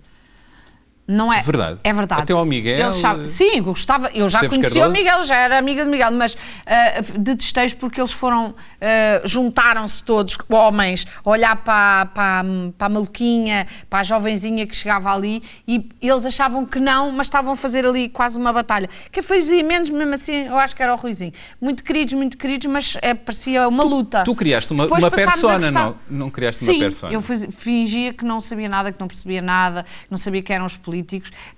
Não 1.06 1.34
é 1.34 1.42
verdade. 1.42 1.80
É 1.84 1.92
verdade. 1.92 2.22
Até 2.22 2.34
ao 2.34 2.46
Miguel. 2.46 2.94
Sabe, 2.94 3.28
sim, 3.28 3.58
eu 3.58 3.64
gostava. 3.64 4.10
Eu 4.14 4.30
já 4.30 4.38
Esteves 4.40 4.58
conhecia 4.58 4.82
Cardoso. 4.82 5.02
o 5.02 5.04
Miguel, 5.04 5.24
já 5.26 5.36
era 5.36 5.58
amiga 5.58 5.84
de 5.84 5.90
Miguel, 5.90 6.12
mas 6.12 6.34
uh, 6.34 7.18
detestei 7.20 7.70
porque 7.72 8.00
eles 8.00 8.12
foram. 8.12 8.52
Uh, 8.52 9.28
juntaram-se 9.28 10.04
todos, 10.04 10.38
homens, 10.50 11.06
a 11.24 11.30
olhar 11.30 11.56
para, 11.58 12.06
para, 12.08 12.46
para 12.78 12.88
a 12.88 12.90
maluquinha, 12.90 13.68
para 13.90 14.00
a 14.00 14.04
jovenzinha 14.04 14.66
que 14.66 14.76
chegava 14.76 15.14
ali 15.14 15.44
e 15.68 15.90
eles 16.02 16.26
achavam 16.26 16.66
que 16.66 16.80
não, 16.80 17.12
mas 17.12 17.28
estavam 17.28 17.54
a 17.54 17.56
fazer 17.56 17.86
ali 17.86 18.08
quase 18.08 18.38
uma 18.38 18.54
batalha. 18.54 18.90
Quem 19.12 19.22
fazia 19.22 19.64
menos, 19.64 19.90
mesmo 19.90 20.14
assim, 20.14 20.48
eu 20.48 20.58
acho 20.58 20.76
que 20.76 20.82
era 20.82 20.94
o 20.94 20.98
Ruizinho. 20.98 21.34
Muito 21.60 21.84
queridos, 21.84 22.14
muito 22.14 22.38
queridos, 22.38 22.68
mas 22.68 22.98
é, 23.02 23.14
parecia 23.14 23.68
uma 23.68 23.84
luta. 23.84 24.24
Tu 24.24 24.36
criaste 24.36 24.72
uma, 24.72 24.84
Depois 24.84 25.04
uma 25.04 25.12
persona, 25.12 25.70
não? 25.72 25.96
Não 26.10 26.30
criaste 26.30 26.64
Sim, 26.64 26.72
uma 26.72 26.80
persona? 26.80 27.14
eu 27.14 27.22
fiz- 27.22 27.48
fingia 27.52 28.14
que 28.14 28.24
não 28.24 28.40
sabia 28.40 28.70
nada, 28.70 28.92
que 28.92 29.00
não 29.00 29.08
percebia 29.08 29.42
nada, 29.42 29.84
que 29.84 30.08
não 30.12 30.18
sabia 30.18 30.42
que 30.42 30.52
eram 30.54 30.66
os 30.66 30.78
políticos. 30.78 30.94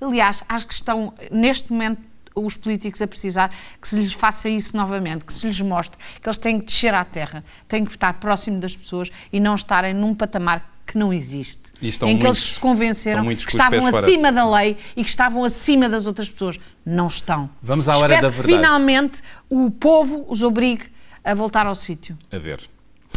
Aliás, 0.02 0.44
acho 0.50 0.68
que 0.68 0.74
estão, 0.74 1.14
neste 1.32 1.72
momento, 1.72 2.02
os 2.36 2.58
políticos 2.58 3.02
a 3.02 3.08
precisar 3.08 3.50
que 3.82 3.88
se 3.88 3.96
lhes 3.96 4.12
faça 4.14 4.50
isso 4.50 4.76
novamente, 4.76 5.24
que 5.24 5.32
se 5.32 5.48
lhes 5.48 5.60
mostre 5.62 5.98
que 6.22 6.28
eles 6.28 6.38
têm 6.38 6.60
que 6.60 6.66
descer 6.66 6.94
à 6.94 7.06
terra, 7.06 7.44
têm 7.68 7.86
que 7.86 7.92
estar 7.92 8.14
próximo 8.16 8.60
das 8.60 8.76
pessoas 8.76 9.10
e 9.32 9.40
não 9.40 9.56
estarem 9.56 9.94
num 9.94 10.14
patamar 10.14 10.70
que 10.86 10.98
não 10.98 11.14
existe. 11.14 11.72
Em 11.82 11.90
que 11.90 12.06
muitos- 12.06 12.26
eles 12.26 12.38
se 12.56 12.60
convenceram 12.60 13.26
que 13.26 13.34
estavam 13.50 13.86
acima 13.88 14.32
da 14.34 14.48
lei 14.54 14.76
e 14.98 15.04
que 15.04 15.10
estavam 15.10 15.44
acima 15.46 15.88
das 15.90 16.06
outras 16.08 16.30
pessoas. 16.30 16.60
Não 16.86 17.08
estão. 17.08 17.50
Vamos 17.62 17.88
à 17.88 17.96
hora 17.96 18.14
Espero 18.14 18.22
da 18.22 18.30
que 18.30 18.36
verdade. 18.42 18.58
finalmente 18.58 19.22
o 19.50 19.72
povo 19.72 20.26
os 20.28 20.44
obrigue 20.44 20.84
a 21.24 21.34
voltar 21.34 21.66
ao 21.66 21.74
sítio. 21.74 22.18
A 22.32 22.38
ver. 22.38 22.60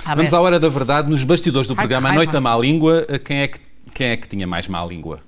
A 0.05 0.15
Vamos 0.15 0.31
ver. 0.31 0.37
à 0.37 0.41
hora 0.41 0.61
da 0.61 0.69
verdade. 0.69 1.11
Nos 1.11 1.25
bastidores 1.25 1.67
do 1.67 1.73
Ai, 1.73 1.77
que 1.77 1.81
programa 1.83 2.09
A. 2.11 2.13
Noite 2.13 2.31
da 2.33 2.41
Má 2.41 2.57
Língua, 2.57 3.05
quem 3.25 3.41
é 3.41 3.49
que, 3.49 3.59
quem 3.93 4.07
é 4.07 4.17
que 4.17 4.29
tinha 4.29 4.47
mais 4.47 4.67
má 4.69 4.83
língua? 4.87 5.21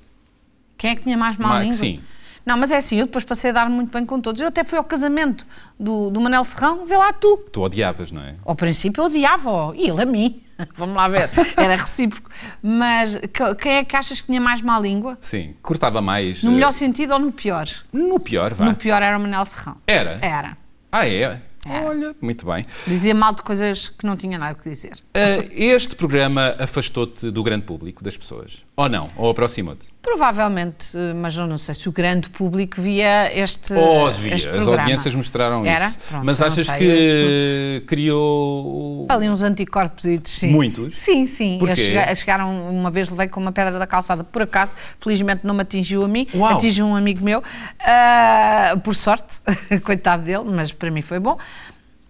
Quem 0.81 0.93
é 0.93 0.95
que 0.97 1.03
tinha 1.03 1.17
mais 1.17 1.37
má 1.37 1.49
Má- 1.49 1.61
língua? 1.61 1.75
sim. 1.77 2.01
Não, 2.47 2.57
mas 2.57 2.71
é 2.71 2.79
assim, 2.79 2.97
eu 2.97 3.05
depois 3.05 3.23
passei 3.23 3.51
a 3.51 3.53
dar 3.53 3.69
muito 3.69 3.93
bem 3.93 4.05
com 4.07 4.19
todos. 4.19 4.41
Eu 4.41 4.49
até 4.49 4.65
fui 4.65 4.79
ao 4.79 4.83
casamento 4.83 5.47
do, 5.79 6.09
do 6.11 6.19
Manel 6.23 6.43
Serrão, 6.43 6.87
vê 6.87 6.97
lá 6.97 7.13
tu. 7.13 7.37
Tu 7.53 7.61
odiavas, 7.61 8.11
não 8.11 8.23
é? 8.23 8.35
Ao 8.47 8.55
princípio 8.57 9.03
eu 9.03 9.07
odiava-o, 9.07 9.75
e 9.75 9.89
ele 9.91 10.01
a 10.03 10.07
mim. 10.07 10.41
Vamos 10.75 10.97
lá 10.97 11.07
ver, 11.07 11.29
era 11.57 11.77
recíproco. 11.77 12.31
Mas 12.63 13.15
que- 13.17 13.55
quem 13.57 13.73
é 13.75 13.85
que 13.85 13.95
achas 13.95 14.23
que 14.23 14.27
tinha 14.29 14.41
mais 14.41 14.63
má 14.63 14.81
língua? 14.81 15.19
Sim. 15.21 15.55
Cortava 15.61 16.01
mais. 16.01 16.43
No 16.43 16.51
eh, 16.53 16.55
melhor 16.55 16.73
sentido 16.73 17.13
ou 17.13 17.19
no 17.19 17.31
pior? 17.31 17.69
No 17.93 18.19
pior, 18.19 18.55
vá. 18.55 18.65
No 18.65 18.75
pior 18.75 19.03
era 19.03 19.19
o 19.19 19.21
Manel 19.21 19.45
Serrão. 19.45 19.77
Era? 19.87 20.19
Era. 20.23 20.57
Ah, 20.91 21.07
é? 21.07 21.15
Era. 21.21 21.43
Olha, 21.87 22.17
muito 22.23 22.47
bem. 22.47 22.65
Dizia 22.87 23.15
mal 23.15 23.35
de 23.35 23.43
coisas 23.43 23.91
que 23.91 24.07
não 24.07 24.17
tinha 24.17 24.39
nada 24.39 24.55
que 24.59 24.67
dizer. 24.69 24.95
Eh, 25.13 25.47
este 25.53 25.95
programa 25.95 26.55
afastou-te 26.59 27.31
do 27.31 27.43
grande 27.43 27.67
público, 27.67 28.03
das 28.03 28.17
pessoas? 28.17 28.65
Ou 28.75 28.89
não? 28.89 29.11
Ou 29.15 29.31
aproximou-te? 29.31 29.87
Provavelmente, 30.03 30.97
mas 31.17 31.37
eu 31.37 31.47
não 31.47 31.59
sei 31.59 31.75
se 31.75 31.87
o 31.87 31.93
grande 31.93 32.31
público 32.31 32.81
via 32.81 33.31
este, 33.39 33.75
as 33.75 34.17
via. 34.17 34.35
este 34.35 34.49
As 34.49 34.67
audiências 34.67 35.15
mostraram 35.15 35.65
Era? 35.65 35.87
isso. 35.89 35.99
Pronto, 36.09 36.25
Mas 36.25 36.41
achas 36.41 36.67
sei, 36.67 36.79
que 36.79 37.85
criou. 37.87 39.07
Ali 39.11 39.29
uns 39.29 39.43
anticorpos, 39.43 40.05
sim. 40.25 40.53
Muitos? 40.53 40.97
Sim, 40.97 41.27
sim. 41.27 41.59
Porquê? 41.59 42.15
Chegaram, 42.17 42.71
uma 42.71 42.91
vez 42.91 43.11
levei 43.11 43.29
com 43.29 43.41
uma 43.41 43.53
pedra 43.53 43.79
da 43.79 43.87
calçada, 43.87 44.25
por 44.25 44.41
acaso, 44.41 44.75
felizmente 44.99 45.47
não 45.47 45.55
me 45.55 45.61
atingiu 45.61 46.03
a 46.03 46.09
mim, 46.09 46.27
Uau. 46.35 46.57
atingiu 46.57 46.87
um 46.87 46.97
amigo 46.97 47.23
meu, 47.23 47.43
ah, 47.81 48.79
por 48.83 48.95
sorte, 48.95 49.43
coitado 49.85 50.23
dele, 50.23 50.45
mas 50.45 50.73
para 50.73 50.91
mim 50.91 51.03
foi 51.03 51.19
bom. 51.21 51.37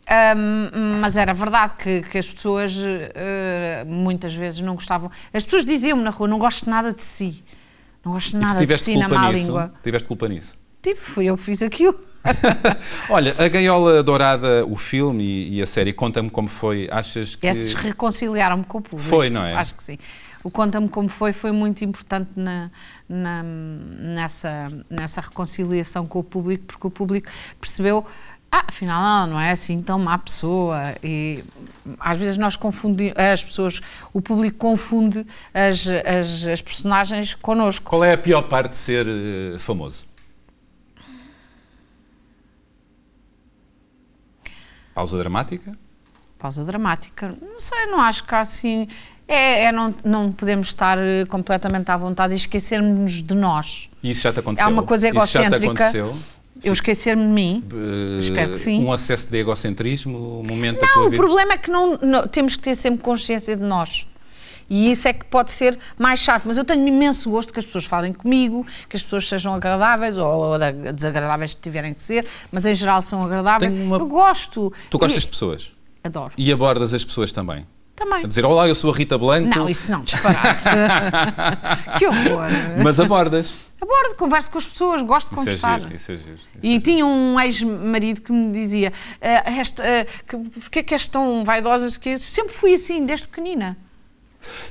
Ahm, 0.08 0.98
mas 1.00 1.16
era 1.16 1.32
verdade 1.32 1.74
que, 1.76 2.02
que 2.02 2.18
as 2.18 2.28
pessoas 2.28 2.76
eh, 3.14 3.84
muitas 3.86 4.34
vezes 4.34 4.60
não 4.60 4.74
gostavam. 4.74 5.08
As 5.32 5.44
pessoas 5.44 5.64
diziam-me 5.64 6.02
na 6.02 6.10
rua: 6.10 6.26
não 6.26 6.38
gosto 6.38 6.68
nada 6.68 6.92
de 6.92 7.02
si. 7.02 7.44
Não 8.04 8.12
gosto 8.12 8.36
nada 8.38 8.54
de 8.54 8.60
tiveste 8.60 8.84
si 8.92 8.96
na 8.98 9.06
culpa 9.06 9.20
má 9.20 9.32
nisso? 9.32 9.44
língua. 9.46 9.72
Tiveste 9.82 10.08
culpa 10.08 10.28
nisso? 10.28 10.54
Tipo, 10.82 11.00
fui 11.00 11.26
eu 11.26 11.36
que 11.36 11.42
fiz 11.42 11.62
aquilo. 11.62 11.94
Olha, 13.08 13.34
a 13.38 13.48
Gaiola 13.48 14.02
Dourada, 14.02 14.64
o 14.66 14.76
filme 14.76 15.22
e, 15.22 15.56
e 15.58 15.62
a 15.62 15.66
série, 15.66 15.92
conta-me 15.92 16.30
como 16.30 16.48
foi. 16.48 16.88
Achas 16.90 17.34
que. 17.34 17.46
Esses 17.46 17.74
reconciliaram-me 17.74 18.64
com 18.64 18.78
o 18.78 18.82
público. 18.82 19.08
Foi, 19.08 19.28
não 19.30 19.44
é? 19.44 19.54
Acho 19.54 19.74
que 19.74 19.82
sim. 19.82 19.98
O 20.42 20.50
Conta-me 20.50 20.88
Como 20.88 21.06
Foi 21.06 21.34
foi 21.34 21.52
muito 21.52 21.84
importante 21.84 22.30
na, 22.34 22.70
na- 23.06 23.42
nessa, 23.42 24.68
nessa 24.88 25.20
reconciliação 25.20 26.06
com 26.06 26.18
o 26.20 26.24
público, 26.24 26.64
porque 26.66 26.86
o 26.86 26.90
público 26.90 27.28
percebeu. 27.60 28.06
Ah, 28.52 28.64
afinal, 28.66 29.00
ela 29.00 29.26
não 29.28 29.40
é 29.40 29.52
assim 29.52 29.78
tão 29.78 29.98
má 29.98 30.18
pessoa. 30.18 30.94
E 31.04 31.44
às 32.00 32.18
vezes 32.18 32.36
nós 32.36 32.56
confundimos, 32.56 33.14
as 33.16 33.44
pessoas, 33.44 33.80
o 34.12 34.20
público 34.20 34.58
confunde 34.58 35.24
as, 35.54 35.86
as, 35.86 36.44
as 36.46 36.60
personagens 36.60 37.34
connosco. 37.34 37.88
Qual 37.88 38.02
é 38.02 38.12
a 38.12 38.18
pior 38.18 38.42
parte 38.42 38.70
de 38.70 38.76
ser 38.76 39.06
eh, 39.06 39.58
famoso? 39.58 40.04
Pausa 44.92 45.16
dramática? 45.16 45.72
Pausa 46.36 46.64
dramática. 46.64 47.34
Não 47.40 47.60
sei, 47.60 47.86
não 47.86 48.00
acho 48.00 48.24
que 48.24 48.34
há 48.34 48.40
assim. 48.40 48.88
É, 49.28 49.66
é 49.66 49.72
não, 49.72 49.94
não 50.04 50.32
podemos 50.32 50.68
estar 50.68 50.98
eh, 50.98 51.24
completamente 51.26 51.88
à 51.88 51.96
vontade 51.96 52.32
e 52.32 52.36
esquecermos 52.36 53.22
de 53.22 53.34
nós. 53.36 53.88
E 54.02 54.10
isso 54.10 54.22
já 54.22 54.32
te 54.32 54.40
aconteceu? 54.40 54.68
É 54.68 54.72
uma 54.72 54.82
coisa 54.82 55.08
Isso 55.08 55.18
já 55.18 55.42
te 55.42 55.46
egocêntrica. 55.46 55.84
aconteceu? 55.84 56.39
Eu 56.62 56.72
esquecer-me 56.72 57.22
de 57.22 57.28
mim. 57.28 57.64
Eh, 57.72 58.18
Espero 58.20 58.50
que 58.52 58.58
sim. 58.58 58.84
Um 58.84 58.92
acesso 58.92 59.28
de 59.28 59.38
egocentrismo, 59.38 60.40
um 60.40 60.46
momento 60.46 60.80
da 60.80 60.86
Não, 60.86 60.92
tua 60.94 61.06
o 61.06 61.10
vida? 61.10 61.22
problema 61.22 61.52
é 61.54 61.56
que 61.56 61.70
não, 61.70 61.98
não- 62.02 62.26
temos 62.26 62.56
que 62.56 62.62
ter 62.62 62.74
sempre 62.74 63.02
consciência 63.02 63.56
de 63.56 63.62
nós. 63.62 64.06
E 64.68 64.92
isso 64.92 65.08
é 65.08 65.12
que 65.12 65.24
pode 65.24 65.50
ser 65.50 65.76
mais 65.98 66.20
chato. 66.20 66.44
Mas 66.46 66.56
eu 66.56 66.64
tenho 66.64 66.86
imenso 66.86 67.28
gosto 67.28 67.52
que 67.52 67.58
as 67.58 67.66
pessoas 67.66 67.84
falem 67.86 68.12
comigo, 68.12 68.64
que 68.88 68.96
as 68.96 69.02
pessoas 69.02 69.28
sejam 69.28 69.52
agradáveis 69.52 70.16
ou, 70.16 70.26
ou 70.26 70.58
desagradáveis 70.94 71.54
que 71.56 71.60
tiverem 71.60 71.92
que 71.92 72.00
ser, 72.00 72.24
mas 72.52 72.64
em 72.66 72.74
geral 72.74 73.02
são 73.02 73.20
agradáveis. 73.22 73.72
Uma- 73.72 73.96
Eu 73.96 74.06
gosto. 74.06 74.72
Tu 74.90 74.96
gostas 74.98 75.22
E- 75.24 75.26
de 75.26 75.32
pessoas? 75.32 75.72
Adoro. 76.04 76.32
E 76.38 76.52
abordas 76.52 76.94
as 76.94 77.04
pessoas 77.04 77.32
também? 77.32 77.66
Também. 77.96 78.24
A 78.24 78.26
dizer, 78.28 78.44
olá, 78.46 78.66
eu 78.68 78.74
sou 78.74 78.92
a 78.92 78.96
Rita 78.96 79.18
Blanco. 79.18 79.48
Não, 79.58 79.68
isso 79.68 79.90
não, 79.90 80.02
disparate. 80.02 80.62
que 81.98 82.06
horror. 82.06 82.46
Mas 82.82 82.98
abordas. 83.00 83.69
Abordo, 83.80 84.14
converso 84.16 84.50
com 84.50 84.58
as 84.58 84.66
pessoas, 84.66 85.02
gosto 85.02 85.28
de 85.28 85.34
Isso 85.34 85.40
é 85.40 85.44
conversar. 85.44 85.80
giro, 85.80 85.94
isso 85.96 86.12
é 86.12 86.16
giro. 86.18 86.34
isso 86.34 86.46
é 86.62 86.66
E 86.66 86.80
tinha 86.80 87.06
um 87.06 87.40
ex-marido 87.40 88.20
que 88.20 88.30
me 88.32 88.52
dizia: 88.52 88.92
"Ah, 89.20 89.50
esta, 89.50 89.82
ah, 89.82 90.04
que, 90.26 90.36
Porquê 90.60 90.78
é 90.80 90.82
que 90.82 90.94
és 90.94 91.08
tão 91.08 91.44
vaidosa? 91.44 91.84
Não 91.84 91.90
sei 91.90 91.98
o 91.98 92.02
quê." 92.02 92.08
Eu 92.10 92.18
Sempre 92.18 92.52
fui 92.54 92.74
assim, 92.74 93.06
desde 93.06 93.26
pequenina. 93.26 93.76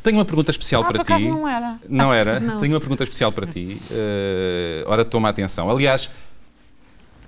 Tenho 0.04 0.18
uma 0.18 0.26
pergunta 0.26 0.50
especial 0.52 0.82
Ah, 0.84 0.86
para 0.88 0.96
por 0.98 1.02
acaso 1.04 1.24
ti. 1.26 1.30
não 1.30 1.48
era. 1.48 1.80
Não 1.88 2.14
era? 2.14 2.40
Não. 2.40 2.60
Tenho 2.60 2.74
uma 2.74 2.80
pergunta 2.80 3.04
especial 3.04 3.32
para 3.32 3.46
ti. 3.46 3.80
Eh, 3.92 4.84
ora, 4.88 5.06
toma 5.06 5.30
atenção. 5.30 5.70
Aliás, 5.70 6.10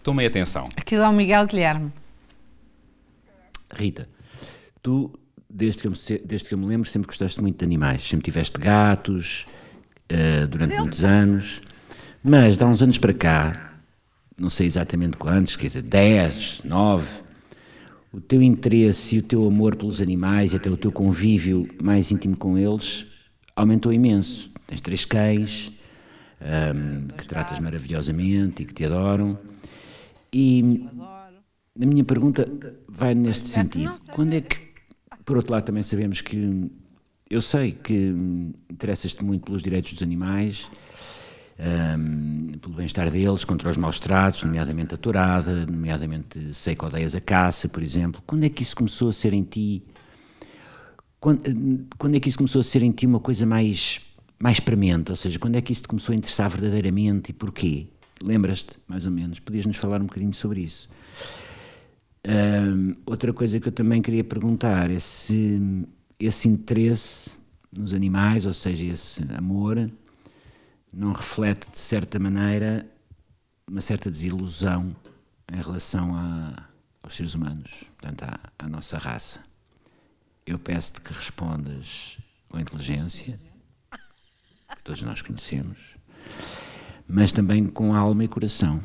tomem 0.04 0.26
atenção. 0.26 0.68
Aquilo 0.76 1.04
é 1.04 1.08
o 1.10 1.14
Miguel 1.14 1.46
Guilherme. 1.46 1.92
Rita, 3.74 4.10
tu, 4.82 5.12
desde 5.50 5.82
que, 5.82 5.88
eu 5.88 5.92
me, 5.92 5.98
desde 6.26 6.48
que 6.48 6.54
eu 6.54 6.58
me 6.58 6.66
lembro, 6.66 6.90
sempre 6.90 7.08
gostaste 7.08 7.40
muito 7.42 7.60
de 7.60 7.66
animais. 7.66 8.08
Sempre 8.08 8.26
tiveste 8.26 8.60
gatos 8.60 9.46
eh, 10.10 10.46
durante 10.48 10.76
muitos 10.78 11.04
anos. 11.04 11.62
Mas, 12.24 12.58
de 12.58 12.64
há 12.64 12.68
uns 12.68 12.82
anos 12.82 12.98
para 12.98 13.14
cá, 13.14 13.74
não 14.38 14.50
sei 14.50 14.68
exatamente 14.68 15.18
quantos, 15.18 15.56
quer 15.56 15.68
dizer, 15.68 15.82
10, 15.82 16.62
9, 16.64 17.22
o 18.14 18.20
teu 18.20 18.42
interesse 18.42 19.16
e 19.16 19.20
o 19.20 19.24
teu 19.24 19.48
amor 19.48 19.76
pelos 19.76 20.02
animais 20.02 20.54
e 20.54 20.58
até 20.58 20.70
o 20.70 20.78
teu 20.78 20.92
convívio 20.92 21.68
mais 21.82 22.12
íntimo 22.12 22.36
com 22.36 22.58
eles 22.58 23.06
aumentou 23.56 23.94
imenso. 23.94 24.50
Tens 24.68 24.82
três 24.82 25.06
cães 25.06 25.72
ahm, 26.40 27.08
que 27.18 27.28
tratas 27.28 27.60
maravilhosamente 27.60 28.64
e 28.64 28.66
que 28.66 28.74
te 28.74 28.86
adoram. 28.86 29.38
E 30.34 30.88
a 31.80 31.86
minha 31.86 32.04
pergunta 32.04 32.46
vai 32.88 33.14
neste 33.14 33.48
sentido. 33.48 33.94
Quando 34.14 34.34
é 34.34 34.42
que, 34.42 34.58
por 35.26 35.38
outro 35.38 35.52
lado, 35.52 35.66
também 35.66 35.84
sabemos 35.84 36.22
que 36.22 36.70
eu 37.30 37.42
sei 37.42 37.72
que 37.72 37.94
hum, 37.94 38.54
interessas-te 38.70 39.24
muito 39.24 39.46
pelos 39.46 39.62
direitos 39.62 39.94
dos 39.94 40.02
animais, 40.02 40.70
hum, 41.60 42.11
pelo 42.62 42.76
bem-estar 42.76 43.10
deles, 43.10 43.44
contra 43.44 43.70
os 43.70 43.78
maus 43.78 44.00
tratos, 44.00 44.44
nomeadamente 44.44 44.94
a 44.94 44.98
tourada, 44.98 45.66
nomeadamente 45.66 46.54
sei 46.54 46.76
que 46.76 46.86
odeias 46.86 47.16
a 47.16 47.20
caça, 47.20 47.68
por 47.68 47.82
exemplo. 47.82 48.22
Quando 48.26 48.44
é 48.44 48.50
que 48.50 48.62
isso 48.62 48.76
começou 48.76 49.10
a 49.10 49.14
ser 49.14 49.34
em 49.34 49.44
ti? 49.44 49.84
Quando, 51.20 51.88
quando 51.98 52.16
é 52.16 52.20
que 52.20 52.30
isso 52.30 52.38
começou 52.38 52.62
a 52.62 52.64
ser 52.64 52.84
em 52.84 52.92
ti 52.92 53.06
uma 53.06 53.20
coisa 53.20 53.46
mais, 53.46 54.00
mais 54.40 54.60
premente? 54.60 55.12
Ou 55.12 55.18
seja, 55.18 55.40
quando 55.40 55.56
é 55.56 55.62
que 55.62 55.74
isso 55.74 55.82
te 55.82 55.88
começou 55.88 56.14
a 56.14 56.16
interessar 56.16 56.50
verdadeiramente 56.50 57.32
e 57.32 57.34
porquê? 57.34 57.88
Lembras-te, 58.24 58.78
mais 58.88 59.06
ou 59.06 59.12
menos? 59.12 59.40
Podias-nos 59.40 59.78
falar 59.78 60.00
um 60.00 60.06
bocadinho 60.06 60.34
sobre 60.34 60.62
isso? 60.62 60.88
Outra 63.06 63.34
coisa 63.34 63.60
que 63.60 63.68
eu 63.68 63.72
também 63.72 64.02
queria 64.02 64.24
perguntar 64.24 64.92
é 64.92 65.00
se 65.00 65.60
esse 66.20 66.48
interesse 66.48 67.32
nos 67.76 67.94
animais, 67.94 68.46
ou 68.46 68.54
seja, 68.54 68.84
esse 68.84 69.24
amor, 69.36 69.90
não 70.94 71.14
reflete 71.14 71.70
de 71.72 71.80
certa 71.80 72.20
maneira 72.20 72.86
uma 73.68 73.82
certa 73.82 74.10
desilusão 74.12 74.96
em 75.52 75.62
relação 75.62 76.16
a- 76.16 76.64
aos 77.04 77.16
seres 77.16 77.34
humanos, 77.34 77.84
portanto, 77.98 78.24
à, 78.24 78.40
à 78.60 78.68
nossa 78.68 78.98
raça. 78.98 79.40
Eu 80.46 80.60
peço-te 80.60 81.02
que 81.02 81.14
respondas 81.14 82.18
com 82.50 82.60
inteligência, 82.60 83.40
que 84.76 84.84
todos 84.84 85.02
nós 85.02 85.22
conhecemos, 85.22 85.78
mas 87.08 87.32
também 87.32 87.66
com 87.68 87.94
alma 87.96 88.24
e 88.24 88.28
coração. 88.28 88.82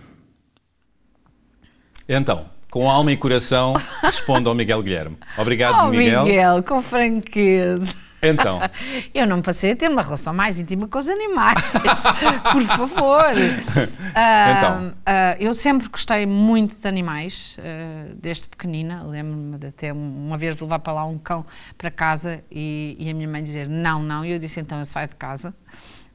Então, 2.08 2.48
com 2.70 2.88
alma 2.88 3.10
e 3.12 3.16
coração, 3.16 3.74
respondo 4.02 4.48
ao 4.48 4.54
Miguel 4.54 4.82
Guilherme. 4.82 5.16
Obrigado, 5.36 5.86
Oh, 5.86 5.90
Miguel. 5.90 6.24
Miguel, 6.24 6.62
com 6.62 6.80
franqueza. 6.82 7.86
Então, 8.28 8.60
Eu 9.14 9.26
não 9.26 9.42
passei 9.42 9.72
a 9.72 9.76
ter 9.76 9.90
uma 9.90 10.02
relação 10.02 10.32
mais 10.34 10.58
íntima 10.58 10.88
com 10.88 10.98
os 10.98 11.08
animais, 11.08 11.62
por 12.52 12.62
favor. 12.62 13.32
Então. 14.16 14.94
ah, 15.04 15.36
eu 15.38 15.52
sempre 15.52 15.88
gostei 15.88 16.24
muito 16.24 16.74
de 16.74 16.88
animais, 16.88 17.56
ah, 17.60 18.14
desde 18.16 18.46
pequenina. 18.46 19.02
Lembro-me 19.02 19.58
de 19.58 19.66
até 19.66 19.92
uma 19.92 20.38
vez 20.38 20.56
de 20.56 20.62
levar 20.62 20.78
para 20.78 20.94
lá 20.94 21.04
um 21.04 21.18
cão 21.18 21.44
para 21.76 21.90
casa 21.90 22.42
e, 22.50 22.96
e 22.98 23.10
a 23.10 23.14
minha 23.14 23.28
mãe 23.28 23.42
dizer 23.42 23.68
não, 23.68 24.02
não. 24.02 24.24
E 24.24 24.32
eu 24.32 24.38
disse 24.38 24.58
então 24.60 24.78
eu 24.78 24.86
saio 24.86 25.08
de 25.08 25.16
casa. 25.16 25.54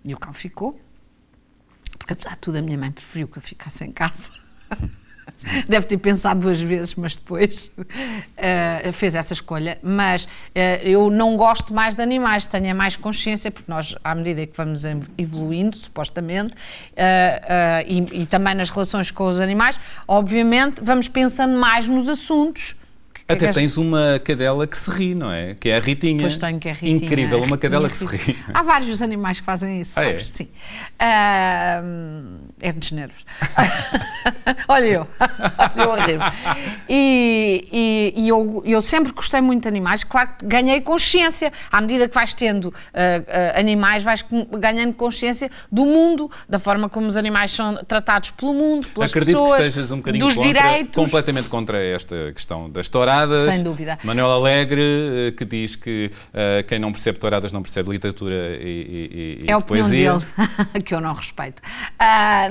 E 0.03 0.13
o 0.13 0.17
cão 0.17 0.33
ficou, 0.33 0.79
porque 1.97 2.13
apesar 2.13 2.31
de 2.31 2.37
tudo 2.37 2.57
a 2.57 2.61
minha 2.61 2.77
mãe 2.77 2.91
preferiu 2.91 3.27
que 3.27 3.37
eu 3.37 3.41
ficasse 3.41 3.83
em 3.83 3.91
casa. 3.91 4.31
Deve 5.67 5.85
ter 5.87 5.97
pensado 5.97 6.41
duas 6.41 6.59
vezes, 6.61 6.93
mas 6.95 7.17
depois 7.17 7.69
eh, 8.37 8.91
fez 8.93 9.15
essa 9.15 9.33
escolha. 9.33 9.77
Mas 9.81 10.27
eh, 10.53 10.81
eu 10.87 11.09
não 11.09 11.35
gosto 11.35 11.73
mais 11.73 11.95
de 11.95 12.01
animais, 12.01 12.45
tenho 12.47 12.67
é 12.67 12.73
mais 12.73 12.95
consciência, 12.95 13.49
porque 13.49 13.71
nós, 13.71 13.95
à 14.03 14.13
medida 14.13 14.45
que 14.45 14.55
vamos 14.55 14.83
evoluindo, 15.17 15.75
supostamente, 15.77 16.53
eh, 16.95 17.83
e, 17.87 18.21
e 18.21 18.25
também 18.25 18.53
nas 18.55 18.69
relações 18.69 19.09
com 19.11 19.27
os 19.27 19.39
animais, 19.39 19.79
obviamente 20.07 20.81
vamos 20.83 21.07
pensando 21.07 21.57
mais 21.57 21.89
nos 21.89 22.07
assuntos. 22.07 22.75
até 23.27 23.47
que- 23.47 23.53
tens 23.53 23.77
uma 23.77 24.19
cadela 24.23 24.67
que 24.67 24.75
se 24.77 24.89
ri, 24.91 25.15
não 25.15 25.31
é? 25.31 25.55
Que 25.55 25.69
é 25.69 25.77
a 25.77 25.79
Ritinha. 25.79 26.21
Pois 26.21 26.37
tenho 26.37 26.59
que 26.59 26.67
é 26.69 26.73
Ritinha. 26.73 27.05
Incrível, 27.07 27.37
uma 27.37 27.55
Ritinha 27.55 27.57
cadela 27.57 27.89
que 27.89 27.97
se 27.97 28.05
ri. 28.05 28.37
Há 28.53 28.61
vários 28.61 29.01
animais 29.01 29.39
que 29.39 29.45
fazem 29.45 29.79
isso, 29.81 29.97
Ah, 29.99 30.03
é? 30.03 30.07
sabes? 30.07 30.31
Sim. 30.33 30.49
Ahm, 30.99 32.37
é 32.61 32.71
dos 32.71 32.91
nervos. 32.91 33.25
Olha 34.67 34.85
eu, 34.85 35.07
eu 35.75 35.91
a 35.93 36.05
rir 36.05 36.19
E, 36.87 37.67
e, 37.71 38.21
e 38.23 38.27
eu, 38.29 38.61
eu 38.65 38.81
sempre 38.81 39.11
gostei 39.11 39.41
muito 39.41 39.63
de 39.63 39.67
animais. 39.67 40.03
Claro 40.03 40.29
que 40.37 40.45
ganhei 40.45 40.81
consciência. 40.81 41.51
À 41.71 41.81
medida 41.81 42.07
que 42.07 42.15
vais 42.15 42.33
tendo 42.33 42.73
ah, 42.93 42.99
ah, 43.55 43.59
animais, 43.59 44.03
vais 44.03 44.23
ganhando 44.59 44.93
consciência 44.93 45.49
do 45.71 45.85
mundo, 45.85 46.29
da 46.47 46.59
forma 46.59 46.87
como 46.89 47.07
os 47.07 47.17
animais 47.17 47.51
são 47.51 47.83
tratados 47.85 48.31
pelo 48.31 48.53
mundo, 48.53 48.87
pelas 48.89 49.09
Acredito 49.11 49.39
pessoas, 49.39 49.59
que 49.61 49.67
estejas 49.67 49.91
um 49.91 49.97
bocadinho 49.97 50.25
dos 50.25 50.35
contra, 50.35 50.51
direitos. 50.61 50.95
completamente 50.95 51.49
contra 51.49 51.83
esta 51.83 52.31
questão 52.33 52.69
das 52.69 52.89
touradas. 52.89 53.53
Sem 53.53 53.63
dúvida. 53.63 53.97
Manuel 54.03 54.31
Alegre, 54.31 54.81
eh, 54.81 55.31
que 55.31 55.45
diz 55.45 55.75
que 55.75 56.11
eh, 56.33 56.63
quem 56.67 56.79
não 56.79 56.91
percebe 56.91 57.17
touradas 57.19 57.51
não 57.51 57.61
percebe 57.61 57.89
literatura 57.91 58.35
e, 58.59 59.35
e- 59.39 59.43
e- 59.45 59.49
É 59.49 59.53
a 59.53 59.57
opinião 59.57 59.89
dele, 59.89 60.19
que 60.85 60.93
eu 60.93 61.01
não 61.01 61.13
respeito. 61.13 61.61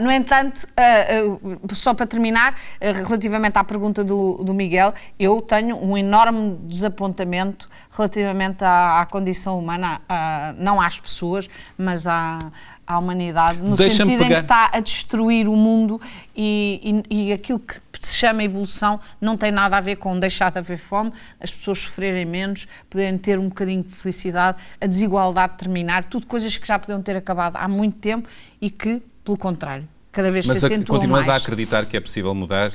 No 0.00 0.10
entanto, 0.10 0.66
ah, 0.76 0.82
ah, 0.82 1.74
só 1.74 1.94
para 1.94 2.06
terminar, 2.06 2.54
ah, 2.80 2.92
relativamente 3.06 3.56
à 3.58 3.64
pergunta 3.64 4.02
do, 4.04 4.42
do 4.44 4.54
Miguel, 4.54 4.94
eu 5.18 5.40
tenho 5.42 5.76
um 5.76 5.96
enorme 5.96 6.56
desapontamento 6.64 7.68
relativamente 7.92 8.64
à, 8.64 9.00
à 9.00 9.06
condição 9.06 9.58
humana, 9.58 10.00
ah, 10.08 10.54
não 10.58 10.80
às 10.80 10.98
pessoas, 10.98 11.48
mas 11.78 12.06
à, 12.06 12.38
à 12.86 12.98
humanidade, 12.98 13.58
no 13.58 13.76
sentido 13.96 14.22
em 14.24 14.26
que 14.26 14.32
está 14.40 14.70
a 14.72 14.80
destruir 14.80 15.48
o 15.48 15.54
mundo 15.56 16.00
e, 16.36 17.02
e- 17.10 17.28
e 17.28 17.32
aquilo 17.32 17.58
que 17.60 17.74
se 18.00 18.16
chama 18.16 18.42
evolução 18.42 18.98
não 19.20 19.36
tem 19.36 19.52
nada 19.52 19.76
a 19.76 19.80
ver 19.80 19.96
com 19.96 20.18
deixar 20.18 20.50
de 20.50 20.58
haver 20.58 20.78
fome, 20.78 21.12
as 21.40 21.52
pessoas 21.52 21.78
sofrerem 21.80 22.24
menos, 22.24 22.66
poderem 22.88 23.16
ter 23.18 23.38
um 23.38 23.48
bocadinho 23.48 23.82
de 23.82 23.94
felicidade, 23.94 24.58
a 24.80 24.86
desigualdade 24.86 25.54
terminar, 25.58 26.04
tudo 26.04 26.26
coisas 26.26 26.56
que 26.56 26.66
já 26.66 26.78
podiam 26.78 27.00
ter 27.02 27.16
acabado 27.16 27.56
há 27.56 27.68
muito 27.68 27.98
tempo 27.98 28.28
e 28.60 28.70
que, 28.70 29.00
pelo 29.30 29.36
contrário, 29.38 29.86
cada 30.10 30.30
vez 30.32 30.44
Mas 30.46 30.58
se 30.58 30.66
acentuam 30.66 30.98
continuas 30.98 31.26
mais. 31.26 31.40
a 31.40 31.44
acreditar 31.44 31.86
que 31.86 31.96
é 31.96 32.00
possível 32.00 32.34
mudar, 32.34 32.72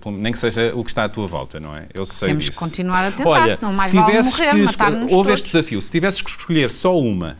pelo- 0.00 0.16
nem 0.18 0.32
que 0.32 0.38
seja 0.38 0.72
o 0.74 0.82
que 0.82 0.90
está 0.90 1.04
à 1.04 1.08
tua 1.08 1.26
volta, 1.28 1.60
não 1.60 1.76
é? 1.76 1.86
Eu 1.94 2.04
sei 2.04 2.28
Temos 2.28 2.44
que 2.46 2.50
disso. 2.50 2.60
continuar 2.60 3.04
a 3.06 3.12
tentar, 3.12 3.28
Olha, 3.28 3.54
senão 3.54 3.72
mais 3.72 3.90
se 3.90 3.96
vale 3.96 4.22
morrer, 4.22 4.50
que 4.50 4.62
matar-nos 4.62 5.12
Houve 5.12 5.32
este 5.32 5.44
desafio, 5.46 5.80
se 5.80 5.90
tivesses 5.90 6.20
que 6.22 6.30
escolher 6.30 6.70
só 6.72 6.98
uma, 6.98 7.36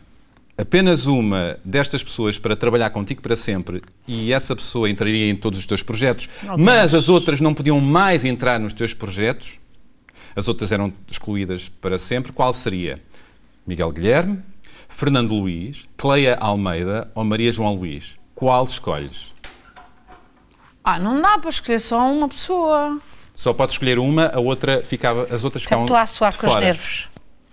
apenas 0.57 1.07
uma 1.07 1.57
destas 1.65 2.01
pessoas 2.03 2.39
para 2.39 2.55
trabalhar 2.55 2.89
contigo 2.91 3.21
para 3.21 3.35
sempre 3.35 3.81
e 4.07 4.31
essa 4.31 4.55
pessoa 4.55 4.89
entraria 4.89 5.29
em 5.29 5.35
todos 5.35 5.59
os 5.59 5.65
teus 5.65 5.83
projetos, 5.83 6.29
mas 6.57 6.93
as 6.93 7.09
outras 7.09 7.41
não 7.41 7.53
podiam 7.53 7.81
mais 7.81 8.23
entrar 8.23 8.59
nos 8.61 8.71
teus 8.71 8.93
projetos, 8.93 9.59
as 10.35 10.47
outras 10.47 10.71
eram 10.71 10.91
excluídas 11.07 11.67
para 11.81 11.97
sempre, 11.97 12.31
qual 12.31 12.53
seria? 12.53 13.01
Miguel 13.67 13.91
Guilherme, 13.91 14.39
Fernando 14.87 15.33
Luís, 15.33 15.85
Cleia 15.97 16.35
Almeida 16.39 17.09
ou 17.13 17.23
Maria 17.25 17.51
João 17.51 17.73
Luís? 17.75 18.15
Qual 18.35 18.63
escolhes? 18.63 19.33
Ah, 20.83 20.99
não 20.99 21.21
dá 21.21 21.37
para 21.37 21.49
escolher 21.49 21.79
só 21.79 21.99
uma 22.11 22.27
pessoa. 22.27 22.99
Só 23.33 23.53
podes 23.53 23.75
escolher 23.75 23.97
uma, 23.99 24.27
a 24.33 24.39
outra 24.39 24.81
ficava, 24.83 25.23
as 25.33 25.43
outras 25.43 25.63
Sempre 25.63 25.77
ficavam 25.77 25.85
estou 25.85 25.97
a 25.97 26.05
suar 26.05 26.31
de 26.31 26.37
com 26.39 26.47
os 26.47 26.53
fora. 26.53 26.65
nervos. 26.65 27.07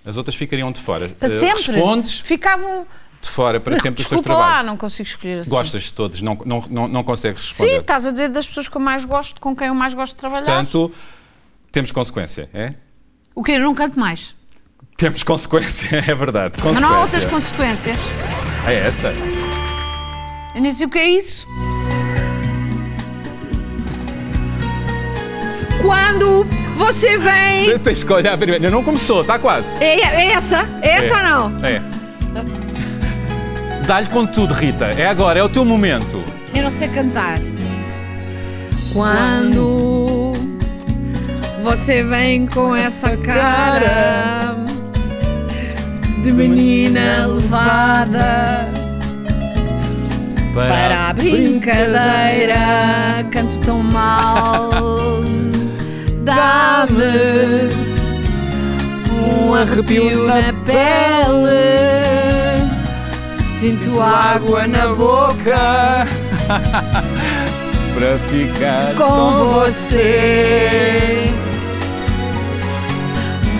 As 0.04 0.16
outras 0.16 0.34
ficariam 0.36 0.72
de 0.72 0.80
fora. 0.80 1.08
Para 1.10 1.28
Eh, 1.28 1.38
sempre. 1.38 1.72
Respondes 1.74 2.20
Ficavam. 2.20 2.86
de 3.20 3.28
fora 3.28 3.60
para 3.60 3.74
Não, 3.76 3.80
sempre 3.82 4.02
dos 4.02 4.08
teus 4.08 4.20
desculpa 4.20 4.38
lá, 4.40 4.46
trabalhos. 4.46 4.66
não 4.66 4.76
consigo 4.76 5.08
escolher 5.08 5.40
assim. 5.40 5.50
Gostas 5.50 5.82
de 5.84 5.94
todos, 5.94 6.22
não, 6.22 6.38
não, 6.44 6.64
não, 6.68 6.88
não 6.88 7.04
consegues 7.04 7.42
Sim, 7.42 7.48
responder. 7.64 7.80
estás 7.80 8.06
a 8.06 8.10
dizer 8.10 8.28
das 8.30 8.48
pessoas 8.48 8.68
que 8.68 8.76
eu 8.76 8.80
mais 8.80 9.04
gosto, 9.04 9.40
com 9.40 9.54
quem 9.54 9.68
eu 9.68 9.74
mais 9.74 9.94
gosto 9.94 10.12
de 10.14 10.18
trabalhar. 10.18 10.44
Portanto, 10.44 10.92
temos 11.70 11.92
consequência, 11.92 12.48
é? 12.52 12.74
O 13.34 13.42
quê? 13.44 13.52
Eu 13.52 13.60
não 13.60 13.74
canto 13.74 13.98
mais. 14.00 14.34
Temos 14.96 15.22
consequência, 15.22 15.96
é 16.10 16.14
verdade. 16.14 16.54
Mas 16.64 16.80
não 16.80 16.88
há 16.94 17.00
outras 17.02 17.24
Consequência. 17.24 17.94
consequências. 17.94 18.66
É 18.66 18.74
esta. 18.86 19.49
Eu 20.54 20.60
nem 20.60 20.72
sei 20.72 20.86
o 20.86 20.90
que 20.90 20.98
é 20.98 21.10
isso. 21.10 21.46
Quando 25.80 26.44
você 26.76 27.16
vem. 27.18 27.78
Tens 27.78 28.02
que 28.02 28.12
olhar 28.12 28.36
primeiro. 28.36 28.64
Ainda 28.64 28.76
não 28.76 28.82
começou, 28.82 29.20
está 29.20 29.38
quase. 29.38 29.82
É, 29.82 30.00
é 30.00 30.32
essa? 30.32 30.68
É 30.82 30.90
essa 30.90 31.16
ou 31.16 31.22
não? 31.22 31.64
É. 31.64 31.80
Dá-lhe 33.86 34.08
com 34.08 34.26
tudo, 34.26 34.52
Rita. 34.54 34.86
É 34.86 35.06
agora, 35.06 35.38
é 35.38 35.42
o 35.42 35.48
teu 35.48 35.64
momento. 35.64 36.22
Eu 36.54 36.64
não 36.64 36.70
sei 36.70 36.88
cantar. 36.88 37.38
Quando 38.92 40.32
você 41.62 42.02
vem 42.02 42.46
com 42.46 42.74
essa 42.74 43.16
cara, 43.16 44.54
de 46.22 46.32
menina 46.32 47.26
levada 47.26 48.79
para 50.54 51.08
a 51.08 51.12
brincadeira. 51.12 52.56
Canto 53.30 53.58
tão 53.58 53.82
mal, 53.82 54.70
dá-me 56.24 57.70
um 59.12 59.54
arrepio 59.54 60.26
na 60.26 60.52
pele. 60.64 61.60
Sinto 63.58 64.00
água 64.00 64.66
na 64.66 64.88
boca 64.88 66.06
para 67.94 68.18
ficar 68.30 68.94
com 68.96 69.44
você. 69.52 71.30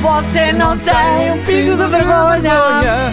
Você 0.01 0.53
não 0.53 0.79
tem 0.79 1.33
um 1.33 1.45
pingo 1.45 1.77
de 1.77 1.87
vergonha. 1.87 3.13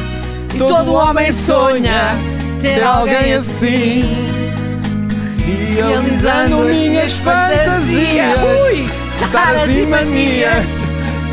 E 0.53 0.57
todo 0.57 0.93
homem 0.93 1.29
sonha 1.31 2.17
ter 2.61 2.83
alguém 2.83 3.33
assim. 3.33 4.03
Realizando 5.75 6.57
minhas 6.65 7.13
fantasias. 7.13 8.39
Ui, 8.65 8.89
taras 9.31 9.69
e 9.69 9.85
manias. 9.85 10.65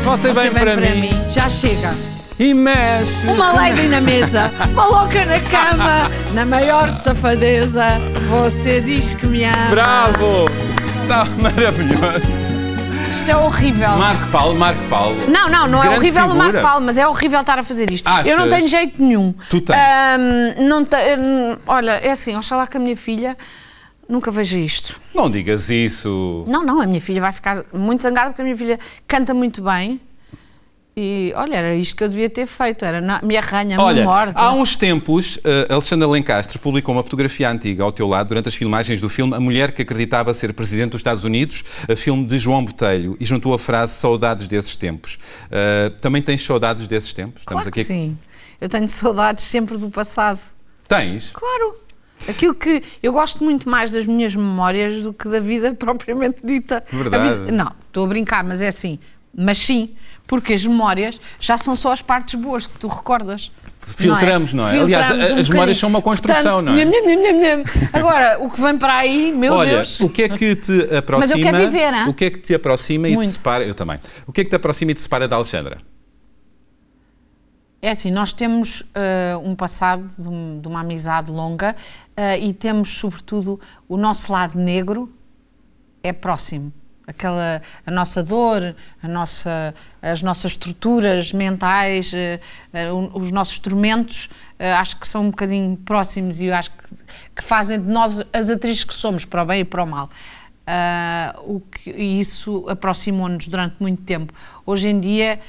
Você, 0.03 0.31
vem, 0.31 0.51
para, 0.51 0.75
mim. 0.77 1.09
Já 1.29 1.49
chega. 1.49 1.91
e 2.39 2.53
mexe. 2.53 3.27
Uma 3.27 3.53
lady 3.53 3.87
na 3.87 4.01
mesa, 4.01 4.51
uma 4.71 4.85
louca 4.85 5.25
na 5.25 5.39
cama, 5.39 6.11
na 6.33 6.45
maior 6.45 6.89
safadeza. 6.91 7.85
Você 8.29 8.81
diz 8.81 9.15
que 9.15 9.25
me 9.25 9.45
ama. 9.45 9.69
Bravo! 9.69 10.45
Está 11.01 11.25
maravilhoso. 11.41 12.44
Isto 13.25 13.31
é 13.31 13.37
horrível. 13.43 13.89
Marco 13.97 14.29
Paulo, 14.29 14.55
Marco 14.55 14.83
Paulo. 14.87 15.17
Não, 15.27 15.49
não, 15.49 15.67
não 15.67 15.79
é 15.79 15.87
Grande 15.87 15.97
horrível 15.97 16.25
o 16.25 16.29
figura. 16.29 16.43
Marco 16.51 16.61
Paulo, 16.61 16.85
mas 16.85 16.95
é 16.95 17.07
horrível 17.07 17.39
estar 17.41 17.57
a 17.57 17.63
fazer 17.63 17.89
isto. 17.89 18.07
Eu 18.23 18.37
não 18.37 18.47
tenho 18.47 18.67
jeito 18.69 19.01
nenhum. 19.01 19.33
Tu 19.49 19.61
tens. 19.61 19.75
Ahm, 19.75 20.67
não 20.67 20.85
te- 20.85 20.95
hum, 21.17 21.57
olha, 21.65 21.93
é 21.93 22.11
assim, 22.11 22.35
oxalá 22.37 22.67
que 22.67 22.77
a 22.77 22.79
minha 22.79 22.95
filha 22.95 23.35
nunca 24.07 24.29
veja 24.29 24.59
isto. 24.59 25.01
Não 25.11 25.27
digas 25.27 25.71
isso. 25.71 26.45
Não, 26.47 26.63
não, 26.63 26.79
a 26.79 26.85
minha 26.85 27.01
filha 27.01 27.19
vai 27.19 27.33
ficar 27.33 27.63
muito 27.73 28.03
zangada 28.03 28.29
porque 28.29 28.43
a 28.43 28.45
minha 28.45 28.55
filha 28.55 28.79
canta 29.07 29.33
muito 29.33 29.59
bem. 29.63 29.99
E 30.97 31.33
olha, 31.35 31.55
era 31.55 31.75
isto 31.75 31.93
que 31.93 32.05
eu 32.05 32.07
devia 32.09 32.29
ter 32.29 32.45
feito, 32.45 32.85
era 32.85 33.01
na, 33.01 33.19
me 33.21 33.35
arranha, 33.35 33.75
me 33.75 33.83
Olha, 33.83 34.05
morde. 34.05 34.31
há 34.33 34.53
uns 34.53 34.77
tempos, 34.77 35.37
eh, 35.43 35.67
Alexandra 35.69 36.07
Lencastre 36.07 36.57
publicou 36.57 36.95
uma 36.95 37.03
fotografia 37.03 37.49
antiga 37.51 37.83
ao 37.83 37.91
teu 37.91 38.07
lado 38.07 38.29
durante 38.29 38.47
as 38.47 38.55
filmagens 38.55 39.01
do 39.01 39.09
filme 39.09 39.35
A 39.35 39.39
Mulher 39.41 39.73
que 39.73 39.81
Acreditava 39.81 40.33
Ser 40.33 40.53
Presidente 40.53 40.91
dos 40.91 40.99
Estados 40.99 41.25
Unidos, 41.25 41.65
eh, 41.89 41.97
filme 41.97 42.25
de 42.25 42.37
João 42.37 42.63
Botelho, 42.63 43.17
e 43.19 43.25
juntou 43.25 43.53
a 43.53 43.59
frase 43.59 43.93
Saudades 43.95 44.47
desses 44.47 44.77
tempos. 44.77 45.19
Eh, 45.51 45.91
também 45.99 46.21
tens 46.21 46.41
saudades 46.45 46.87
desses 46.87 47.11
tempos? 47.11 47.43
claro 47.45 47.69
que 47.69 47.83
sim. 47.83 48.17
Eu 48.61 48.69
tenho 48.69 48.87
saudades 48.87 49.43
sempre 49.43 49.77
do 49.77 49.89
passado. 49.89 50.39
Tens? 50.87 51.31
Claro. 51.33 51.75
Aquilo 52.29 52.55
que 52.55 52.81
eu 53.03 53.11
gosto 53.11 53.43
muito 53.43 53.69
mais 53.69 53.91
das 53.91 54.05
minhas 54.05 54.33
memórias 54.33 55.03
do 55.03 55.11
que 55.11 55.27
da 55.27 55.41
vida 55.41 55.73
propriamente 55.75 56.37
dita. 56.41 56.81
Verdade. 56.89 57.39
vida- 57.39 57.51
não, 57.51 57.73
estou 57.85 58.05
a 58.05 58.07
brincar, 58.07 58.45
mas 58.45 58.61
é 58.61 58.69
assim. 58.69 58.97
Mas 59.37 59.57
sim, 59.57 59.93
porque 60.27 60.53
as 60.53 60.65
memórias 60.65 61.19
já 61.39 61.57
são 61.57 61.75
só 61.75 61.91
as 61.91 62.01
partes 62.01 62.35
boas 62.35 62.65
que 62.67 62.77
tu 62.77 62.87
recordas. 62.87 63.51
Filtramos, 63.79 64.53
não 64.55 64.67
é? 64.67 64.79
Aliás, 64.79 65.05
Filtramos 65.07 65.31
a- 65.31 65.41
as 65.41 65.49
memórias 65.49 65.77
são 65.77 65.87
uma 65.89 66.01
construção, 66.01 66.61
não 66.61 66.73
é? 66.75 66.83
nham, 66.85 66.91
nham, 67.05 67.39
nham. 67.39 67.63
Agora, 67.93 68.37
o 68.43 68.49
que 68.49 68.59
vem 68.59 68.77
para 68.77 68.95
aí, 68.95 69.31
meu 69.31 69.53
Olha, 69.53 69.75
Deus. 69.75 69.99
o 69.99 70.09
que 70.09 70.23
é 70.23 70.29
que 70.29 70.55
te 70.55 70.95
aproxima? 70.95 71.51
quero 71.51 71.57
viver, 71.59 71.93
hã? 71.93 72.07
O 72.09 72.13
que 72.13 72.25
é 72.25 72.29
que 72.31 72.39
te 72.39 72.55
aproxima 72.55 73.07
e 73.07 73.11
te 73.11 73.15
Muito. 73.17 73.29
separa? 73.29 73.63
Eu 73.63 73.75
também. 73.75 73.99
O 74.25 74.31
que 74.33 74.41
é 74.41 74.43
que 74.43 74.49
te 74.49 74.55
aproxima 74.55 74.89
e 74.91 74.93
te 74.95 75.01
separa 75.01 75.27
da 75.27 75.35
Alexandra? 75.35 75.77
É 77.81 77.91
assim, 77.91 78.09
nós 78.09 78.33
temos 78.33 78.83
eh, 78.95 79.37
um 79.43 79.53
passado 79.55 80.09
de, 80.17 80.27
um- 80.27 80.59
de 80.59 80.67
uma 80.67 80.79
amizade 80.79 81.29
longa 81.29 81.75
eh, 82.17 82.39
e 82.39 82.51
temos, 82.53 82.89
sobretudo, 82.89 83.59
o 83.87 83.95
nosso 83.97 84.31
lado 84.31 84.57
negro 84.57 85.13
é 86.01 86.11
próximo. 86.11 86.73
Aquela, 87.07 87.61
a 87.85 87.91
nossa 87.91 88.23
dor, 88.23 88.75
a 89.03 89.07
nossa, 89.07 89.75
as 90.01 90.21
nossas 90.23 90.51
estruturas 90.53 91.31
mentais, 91.31 92.11
eh, 92.13 92.39
o- 92.91 93.19
os 93.19 93.31
nossos 93.31 93.59
tormentos, 93.59 94.27
eh, 94.57 94.73
acho 94.73 94.97
que 94.97 95.07
são 95.07 95.23
um 95.25 95.29
bocadinho 95.29 95.77
próximos 95.77 96.41
e 96.41 96.47
eu 96.47 96.55
acho 96.55 96.71
que, 96.71 96.83
que 97.35 97.43
fazem 97.43 97.79
de 97.79 97.87
nós 97.87 98.23
as 98.33 98.49
atrizes 98.49 98.83
que 98.83 98.93
somos, 98.95 99.23
para 99.23 99.43
o 99.43 99.45
bem 99.45 99.59
e 99.61 99.65
para 99.65 99.83
o 99.83 99.87
mal. 99.87 100.09
O 101.45 101.59
que, 101.59 101.91
e 101.91 102.19
isso 102.19 102.65
aproximou-nos 102.67 103.47
durante 103.47 103.75
muito 103.79 104.01
tempo. 104.01 104.33
Hoje 104.65 104.89
em 104.89 104.99
dia, 104.99 105.39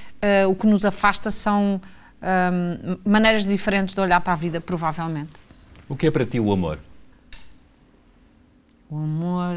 o 0.51 0.55
que 0.55 0.67
nos 0.67 0.85
afasta 0.85 1.31
são 1.31 1.81
ahm, 2.21 2.99
maneiras 3.03 3.47
diferentes 3.47 3.95
de 3.95 4.01
olhar 4.03 4.21
para 4.21 4.35
a 4.35 4.37
vida, 4.37 4.61
provavelmente. 4.61 5.41
O 5.89 5.97
que 5.97 6.07
é 6.07 6.11
para 6.11 6.27
ti 6.27 6.39
o 6.39 6.53
amor? 6.53 6.79
O 8.91 8.97
amor. 8.99 9.57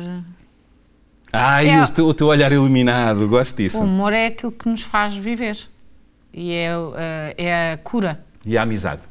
Ai, 1.32 1.70
É- 1.70 1.84
o, 1.84 1.92
teu, 1.92 2.06
o 2.08 2.14
teu 2.14 2.28
olhar 2.28 2.52
iluminado, 2.52 3.28
gosto 3.28 3.58
disso. 3.58 3.80
O 3.80 3.84
amor 3.84 4.14
é 4.14 4.28
aquilo 4.28 4.52
que 4.52 4.68
nos 4.68 4.82
faz 4.82 5.16
viver. 5.16 5.58
E 6.34 6.52
é, 6.54 6.70
ah, 6.74 7.34
é 7.38 7.74
a 7.74 7.78
cura. 7.78 8.24
E 8.46 8.58
a 8.58 8.62
amizade? 8.64 9.02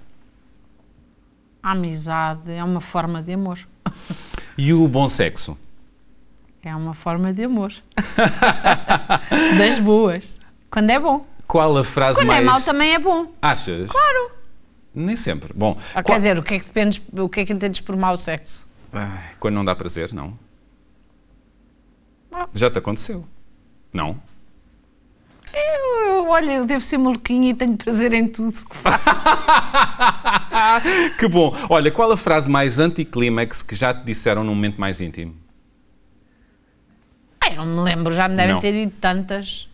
A 1.63 1.73
amizade 1.73 2.51
é 2.53 2.63
uma 2.65 2.81
forma 2.81 3.23
de 3.23 3.33
amor. 3.35 3.59
E 4.57 4.73
o 4.73 4.87
bom 4.89 5.09
sexo? 5.09 5.57
É 6.63 6.75
uma 6.75 6.95
forma 6.95 7.33
de 7.33 7.45
amor. 7.45 7.73
das 9.59 9.79
boas. 9.79 10.41
Quando 10.71 10.91
é 10.91 10.99
bom. 10.99 11.27
Qual 11.47 11.77
a 11.79 11.85
frase 11.85 12.19
Quando 12.21 12.29
mais... 12.29 12.41
é 12.41 12.45
mau 12.45 12.61
também 12.61 12.95
é 12.95 12.99
bom. 12.99 13.33
Achas? 13.41 13.91
Claro. 13.91 14.31
Nem 14.95 15.17
sempre. 15.17 15.53
Bom, 15.55 15.77
Ah, 15.95 16.03
qual- 16.03 16.05
Quer 16.05 16.17
dizer, 16.17 16.39
o 16.39 16.43
que 16.43 16.55
é 16.55 16.59
que 16.59 16.67
dependes, 16.67 17.01
o 17.13 17.29
que 17.29 17.41
é 17.41 17.47
que 17.47 17.53
entendes 17.53 17.81
por 17.81 17.97
mau 17.97 18.17
sexo? 18.17 18.67
Ai, 18.93 19.31
quando 19.39 19.55
não 19.55 19.65
dá 19.65 19.75
prazer, 19.75 20.13
não. 20.13 20.37
Ah. 22.41 22.49
Já 22.55 22.71
te 22.71 22.79
aconteceu? 22.79 23.25
Não? 23.93 24.21
Eu, 25.53 26.07
eu, 26.07 26.29
olha, 26.29 26.53
eu 26.53 26.67
devo 26.67 26.85
ser 26.85 26.99
maluquinha 26.99 27.51
e 27.51 27.55
tenho 27.55 27.77
prazer 27.77 28.13
em 28.13 28.29
tudo 28.29 28.53
que 28.65 28.77
faço. 28.77 29.05
que 31.19 31.27
bom. 31.27 31.53
Olha, 31.69 31.91
qual 31.91 32.13
a 32.13 32.17
frase 32.17 32.49
mais 32.51 32.79
anticlímax 32.79 33.63
que 33.63 33.75
já 33.75 33.93
te 33.95 34.05
disseram 34.05 34.45
num 34.45 34.55
momento 34.55 34.81
mais 34.81 35.01
íntimo? 35.01 35.35
Ai, 37.41 37.55
não 37.57 37.67
me 37.67 37.81
lembro, 37.81 38.15
já 38.15 38.29
me 38.29 38.37
devem 38.37 38.55
Não. 38.55 38.61
ter 38.61 38.73
dito 38.73 38.95
tantas. 39.01 39.69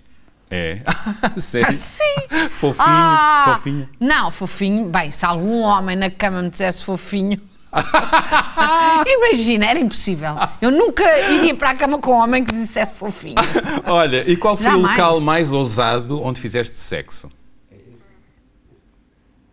É? 0.50 0.81
Sério? 1.38 1.77
Sim! 1.77 2.48
Fofinho, 2.50 2.87
Ah, 2.88 3.55
fofinho. 3.57 3.88
Não, 3.98 4.31
fofinho. 4.31 4.88
Bem, 4.88 5.11
se 5.11 5.27
algum 5.27 5.61
homem 5.62 5.96
na 5.96 6.11
cama 6.11 6.40
me 6.42 6.50
dissesse 6.50 6.85
fofinho. 6.85 7.40
Imagina, 9.06 9.66
era 9.66 9.78
impossível. 9.78 10.34
Eu 10.60 10.70
nunca 10.70 11.02
iria 11.30 11.54
para 11.54 11.70
a 11.70 11.74
cama 11.74 11.98
com 11.98 12.12
um 12.12 12.18
homem 12.22 12.44
que 12.44 12.54
dissesse 12.54 12.94
fofinho. 12.94 13.37
Olha, 13.87 14.28
e 14.30 14.37
qual 14.37 14.56
foi 14.56 14.64
Jamais. 14.64 14.84
o 14.84 14.90
local 14.90 15.20
mais 15.20 15.52
ousado 15.52 16.22
onde 16.22 16.40
fizeste 16.40 16.76
sexo? 16.76 17.30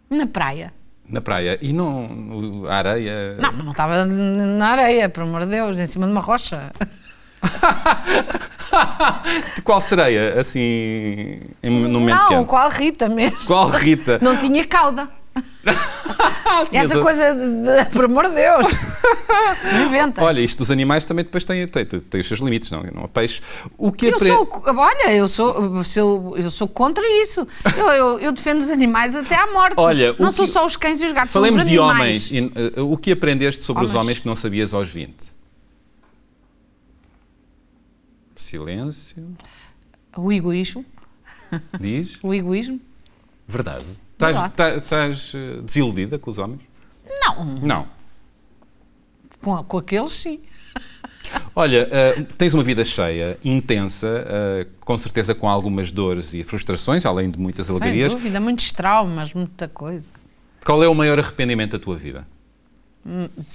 Na 0.10 0.28
praia. 0.28 0.74
Na 1.08 1.22
praia. 1.22 1.58
E 1.62 1.74
não 1.74 2.66
a 2.70 2.76
areia? 2.76 3.38
Não, 3.40 3.52
não 3.52 3.72
estava 3.72 4.06
na 4.06 4.68
areia, 4.68 5.10
por 5.10 5.24
amor 5.24 5.42
de 5.42 5.52
Deus, 5.52 5.78
em 5.78 5.88
cima 5.88 6.06
de 6.06 6.12
uma 6.12 6.22
rocha. 6.22 6.72
De 9.56 9.62
qual 9.64 9.82
sereia, 9.82 10.40
assim, 10.40 11.40
no 11.64 12.00
momento 12.00 12.20
não, 12.22 12.28
quente? 12.30 12.48
qual 12.48 12.70
Rita 12.70 13.10
mesmo. 13.10 13.38
Qual 13.46 13.68
Rita? 13.68 14.20
Não 14.22 14.38
tinha 14.38 14.66
cauda. 14.66 15.10
Essa 16.74 17.00
coisa, 17.00 17.34
de, 17.34 17.86
por 17.92 18.06
amor 18.06 18.28
de 18.28 18.36
Deus. 18.36 18.68
Inventa. 19.88 20.24
Olha, 20.24 20.42
isto 20.42 20.58
dos 20.60 20.70
animais 20.72 21.06
também 21.06 21.24
depois 21.24 21.46
tem, 21.46 21.66
tem, 21.68 21.86
tem, 21.86 22.20
os 22.20 22.28
seus 22.28 22.40
limites, 22.42 22.70
não? 22.72 22.84
Não 22.84 23.06
há 23.06 23.08
peixe. 23.08 23.42
O 23.78 23.92
que 23.92 24.08
Eu 24.08 24.16
apre- 24.16 24.28
sou, 24.28 24.64
olha, 24.66 25.14
eu 25.14 25.28
sou, 25.28 25.84
eu, 25.96 26.34
eu 26.38 26.52
sou 26.52 26.68
contra 26.68 27.04
isso. 27.24 27.48
Eu, 27.78 27.88
eu, 27.88 28.20
eu 28.20 28.32
defendo 28.32 28.60
os 28.62 28.70
animais 28.70 29.16
até 29.16 29.36
à 29.36 29.48
morte. 29.52 29.76
Olha, 29.78 30.14
não 30.20 30.32
são 30.32 30.46
que- 30.46 30.52
só 30.52 30.66
os 30.66 30.76
cães 30.76 31.00
e 31.00 31.06
os 31.06 31.14
gatos, 31.14 31.32
Falemos 31.32 31.62
são 31.62 31.66
os 31.66 31.72
de 31.72 31.80
homens. 31.80 32.30
E, 32.32 32.42
uh, 32.80 32.92
o 32.92 32.98
que 32.98 33.12
aprendeste 33.12 33.64
sobre 33.64 33.86
os 33.86 33.92
Homens. 33.92 34.02
homens 34.04 34.20
que 34.20 34.28
não 34.28 34.36
sabias 34.36 34.74
aos 34.74 34.90
20? 34.90 35.32
Silêncio. 38.36 39.36
O 40.18 40.32
egoísmo. 40.32 40.84
Diz. 41.80 42.18
O 42.22 42.34
egoísmo. 42.34 42.80
Verdade. 43.48 43.86
Estás, 44.30 44.54
tá- 44.54 45.38
uh, 45.38 45.62
desiludida 45.64 46.18
com 46.20 46.30
os 46.30 46.38
homens? 46.38 46.62
Não, 47.24 47.46
Não. 47.62 47.88
com, 49.42 49.64
com 49.64 49.78
aqueles 49.78 50.14
sim. 50.14 50.40
Olha, 51.56 51.88
uh, 51.88 52.24
tens 52.38 52.54
uma 52.54 52.64
vida 52.64 52.84
cheia, 52.86 53.38
intensa, 53.44 54.08
uh, 54.08 54.72
com 54.82 54.98
certeza 54.98 55.34
com 55.34 55.48
algumas 55.48 55.92
dores 55.92 56.34
e 56.34 56.44
frustrações, 56.44 57.06
além 57.06 57.30
de 57.30 57.38
muitas 57.40 57.66
Sem 57.66 57.76
alegrias. 57.78 58.12
dúvida, 58.12 58.40
muitos 58.40 58.72
traumas, 58.74 59.34
muita 59.34 59.68
coisa. 59.68 60.12
Qual 60.66 60.84
é 60.84 60.88
o 60.88 60.94
maior 60.96 61.18
arrependimento 61.20 61.72
da 61.72 61.80
tua 61.80 61.98
vida? 61.98 62.28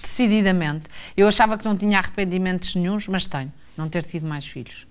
Decididamente. 0.02 0.84
Eu 1.16 1.28
achava 1.28 1.56
que 1.56 1.64
não 1.64 1.76
tinha 1.76 1.98
arrependimentos 1.98 2.74
nenhuns, 2.74 3.06
mas 3.08 3.26
tenho. 3.26 3.52
Não 3.76 3.88
ter 3.88 4.02
tido 4.02 4.26
mais 4.26 4.44
filhos. 4.46 4.86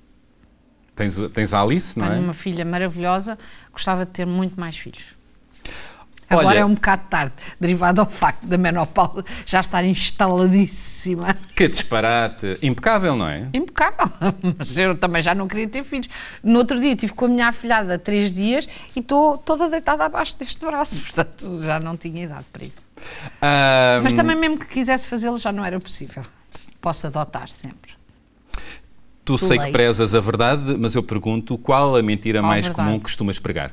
Tens, 0.95 1.17
tens 1.33 1.53
a 1.53 1.61
Alice, 1.61 1.97
não 1.99 2.07
Tenho 2.07 2.19
é? 2.19 2.23
uma 2.23 2.33
filha 2.33 2.63
maravilhosa, 2.63 3.37
gostava 3.73 4.05
de 4.05 4.11
ter 4.11 4.25
muito 4.25 4.57
mais 4.57 4.77
filhos. 4.77 5.03
Agora 6.29 6.47
Olha- 6.47 6.59
é 6.59 6.65
um 6.65 6.73
bocado 6.73 7.03
tarde, 7.09 7.33
derivado 7.59 8.01
ao 8.01 8.09
facto 8.09 8.47
da 8.47 8.57
menopausa 8.57 9.23
já 9.45 9.59
estar 9.59 9.83
instaladíssima. 9.85 11.35
Que 11.55 11.67
disparate. 11.67 12.57
Impecável, 12.63 13.15
não 13.15 13.27
é? 13.27 13.47
Impecável. 13.53 14.09
Mas 14.57 14.75
eu 14.77 14.97
também 14.97 15.21
já 15.21 15.35
não 15.35 15.47
queria 15.47 15.67
ter 15.67 15.83
filhos. 15.83 16.09
No 16.43 16.59
outro 16.59 16.79
dia 16.79 16.93
estive 16.93 17.13
com 17.13 17.25
a 17.25 17.27
minha 17.27 17.47
afilhada 17.47 17.99
três 17.99 18.33
dias 18.33 18.67
e 18.95 18.99
estou 18.99 19.37
toda 19.37 19.69
deitada 19.69 20.03
abaixo 20.05 20.35
deste 20.37 20.65
braço. 20.65 20.99
Portanto, 21.05 21.61
já 21.61 21.79
não 21.79 21.95
tinha 21.95 22.23
idade 22.23 22.45
para 22.51 22.63
isso. 22.65 22.83
Ahm, 23.41 24.03
Mas 24.03 24.13
também, 24.13 24.35
mesmo 24.35 24.57
que 24.57 24.65
quisesse 24.65 25.05
fazê-lo, 25.05 25.37
já 25.37 25.51
não 25.51 25.63
era 25.63 25.79
possível. 25.79 26.23
Posso 26.81 27.05
adotar 27.07 27.49
sempre. 27.49 27.91
Tu 29.23 29.37
sei 29.39 29.57
que 29.57 29.63
leite. 29.63 29.73
prezas 29.73 30.13
a 30.13 30.19
verdade, 30.19 30.75
mas 30.79 30.93
eu 30.95 31.01
pergunto 31.01 31.57
qual 31.57 31.95
a 31.95 32.01
mentira 32.03 32.39
Qual 32.41 32.47
mais 32.47 32.65
verdade? 32.67 32.87
comum 32.87 32.97
que 32.99 33.05
costumas 33.05 33.39
pregar? 33.39 33.71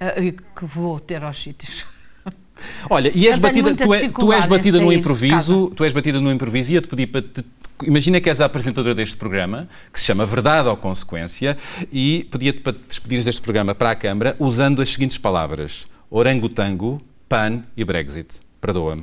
Ah, 0.00 0.14
que 0.20 0.64
vou 0.66 1.00
ter 1.00 1.22
aos 1.22 1.42
sítios. 1.42 1.86
Olha, 2.88 3.10
e 3.14 3.26
és 3.28 3.38
batida, 3.38 3.74
tu, 3.74 3.92
é- 3.94 4.08
tu 4.08 4.32
és 4.32 4.46
batida 4.46 4.80
no 4.80 4.92
improviso, 4.92 5.70
tu 5.76 5.84
és 5.84 5.92
batida 5.92 6.20
no 6.20 6.30
improviso 6.32 6.72
e 6.72 6.74
ia-te 6.74 6.88
pedir 6.88 7.06
para 7.08 7.22
te, 7.22 7.44
imagina 7.84 8.20
que 8.20 8.30
és 8.30 8.40
a 8.40 8.46
apresentadora 8.46 8.94
deste 8.94 9.16
programa, 9.16 9.68
que 9.92 10.00
se 10.00 10.06
chama 10.06 10.24
Verdade 10.24 10.68
ou 10.68 10.76
Consequência, 10.76 11.56
e 11.92 12.26
pedia-te 12.30 12.60
para 12.60 12.72
te 12.72 12.80
despedires 12.88 13.24
deste 13.26 13.42
programa 13.42 13.74
para 13.74 13.90
a 13.90 13.94
Câmara 13.94 14.34
usando 14.38 14.80
as 14.80 14.88
seguintes 14.88 15.18
palavras: 15.18 15.86
orangotango, 16.10 17.00
pan 17.28 17.62
e 17.76 17.84
Brexit. 17.84 18.40
Perdoa-me. 18.60 19.02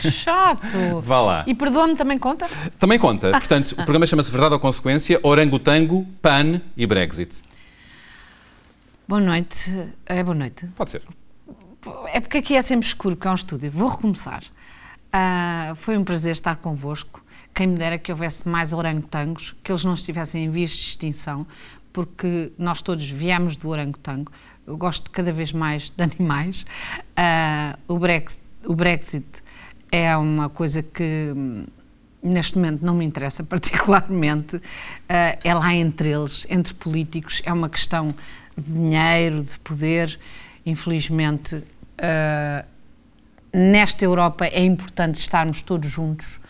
Que 0.00 0.10
chato! 0.10 1.00
Vá 1.02 1.20
lá. 1.20 1.44
E 1.46 1.54
perdoa-me 1.54 1.96
também 1.96 2.18
conta? 2.18 2.46
Também 2.78 2.98
conta. 2.98 3.30
Portanto, 3.32 3.72
o 3.72 3.76
programa 3.76 4.06
chama-se 4.06 4.30
Verdade 4.30 4.54
ou 4.54 4.60
Consequência, 4.60 5.18
orangotango, 5.22 6.06
pan 6.22 6.60
e 6.76 6.86
Brexit. 6.86 7.42
Boa 9.08 9.20
noite. 9.20 9.70
É 10.04 10.20
boa 10.24 10.34
noite. 10.34 10.66
Pode 10.74 10.90
ser. 10.90 11.02
É 12.12 12.20
porque 12.20 12.38
aqui 12.38 12.56
é 12.56 12.62
sempre 12.62 12.88
escuro, 12.88 13.14
porque 13.14 13.28
é 13.28 13.30
um 13.30 13.36
estúdio. 13.36 13.70
Vou 13.70 13.88
recomeçar. 13.88 14.42
Ah, 15.12 15.74
foi 15.76 15.96
um 15.96 16.02
prazer 16.02 16.32
estar 16.32 16.56
convosco. 16.56 17.24
Quem 17.54 17.68
me 17.68 17.78
dera 17.78 17.98
que 17.98 18.10
houvesse 18.10 18.48
mais 18.48 18.72
orangotangos, 18.72 19.54
que 19.62 19.70
eles 19.70 19.84
não 19.84 19.94
estivessem 19.94 20.46
em 20.46 20.50
vias 20.50 20.70
de 20.70 20.82
extinção, 20.82 21.46
porque 21.92 22.50
nós 22.58 22.82
todos 22.82 23.08
viemos 23.08 23.56
do 23.56 23.68
orangotango. 23.68 24.32
Eu 24.66 24.76
gosto 24.76 25.08
cada 25.12 25.32
vez 25.32 25.52
mais 25.52 25.88
de 25.88 26.02
animais. 26.02 26.66
Ah, 27.14 27.78
o, 27.86 28.00
Brexit, 28.00 28.42
o 28.66 28.74
Brexit 28.74 29.24
é 29.92 30.16
uma 30.16 30.48
coisa 30.48 30.82
que 30.82 31.32
hum, 31.32 31.64
neste 32.20 32.56
momento 32.56 32.84
não 32.84 32.96
me 32.96 33.04
interessa 33.04 33.44
particularmente. 33.46 34.60
Ah, 35.08 35.38
é 35.44 35.54
lá 35.54 35.72
entre 35.76 36.10
eles, 36.10 36.44
entre 36.50 36.74
políticos, 36.74 37.40
é 37.44 37.52
uma 37.52 37.68
questão 37.68 38.08
de 38.56 38.72
dinheiro, 38.72 39.42
de 39.42 39.58
poder. 39.58 40.18
Infelizmente, 40.64 41.62
ah, 41.98 42.64
nesta 43.52 44.04
Europa 44.04 44.46
é 44.46 44.64
importante 44.64 45.18
estarmos 45.18 45.62
todos 45.62 45.90
juntos, 45.90 46.40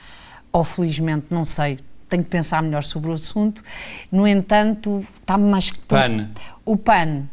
ou 0.52 0.64
felizmente, 0.64 1.26
não 1.30 1.44
sei, 1.44 1.78
tenho 2.08 2.24
que 2.24 2.30
pensar 2.30 2.62
melhor 2.62 2.84
sobre 2.84 3.10
o 3.10 3.14
assunto. 3.14 3.62
No 4.10 4.26
entanto, 4.26 5.06
está 5.20 5.36
mais 5.36 5.70
que 5.70 5.78
PAN. 5.80 6.30
O 6.64 6.76
PAN 6.76 7.24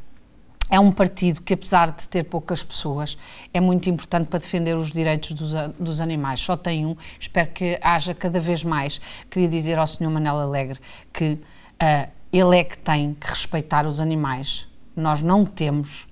é 0.70 0.80
um 0.80 0.92
partido 0.92 1.42
que, 1.42 1.54
apesar 1.54 1.92
de 1.92 2.08
ter 2.08 2.24
poucas 2.24 2.64
pessoas, 2.64 3.18
é 3.54 3.60
muito 3.60 3.90
importante 3.90 4.28
para 4.28 4.40
defender 4.40 4.76
os 4.76 4.92
direitos 4.92 5.32
dos, 5.34 5.54
dos 5.80 6.02
animais. 6.02 6.40
Só 6.40 6.58
tem 6.58 6.86
um, 6.86 6.96
espero 7.20 7.52
que 7.52 7.80
haja 7.82 8.14
cada 8.14 8.40
vez 8.40 8.64
mais. 8.64 9.00
Queria 9.30 9.48
dizer 9.48 9.78
ao 9.78 9.86
Sr. 9.86 10.10
Manel 10.10 10.38
Alegre 10.38 10.80
que 11.12 11.38
ah, 11.80 12.10
ele 12.34 12.58
é 12.58 12.63
que 12.63 12.78
tem 12.78 13.13
que 13.13 13.30
respeitar 13.30 13.86
os 13.86 14.02
animais. 14.02 14.67
Nós 14.96 15.22
não 15.22 15.46
temos 15.46 16.08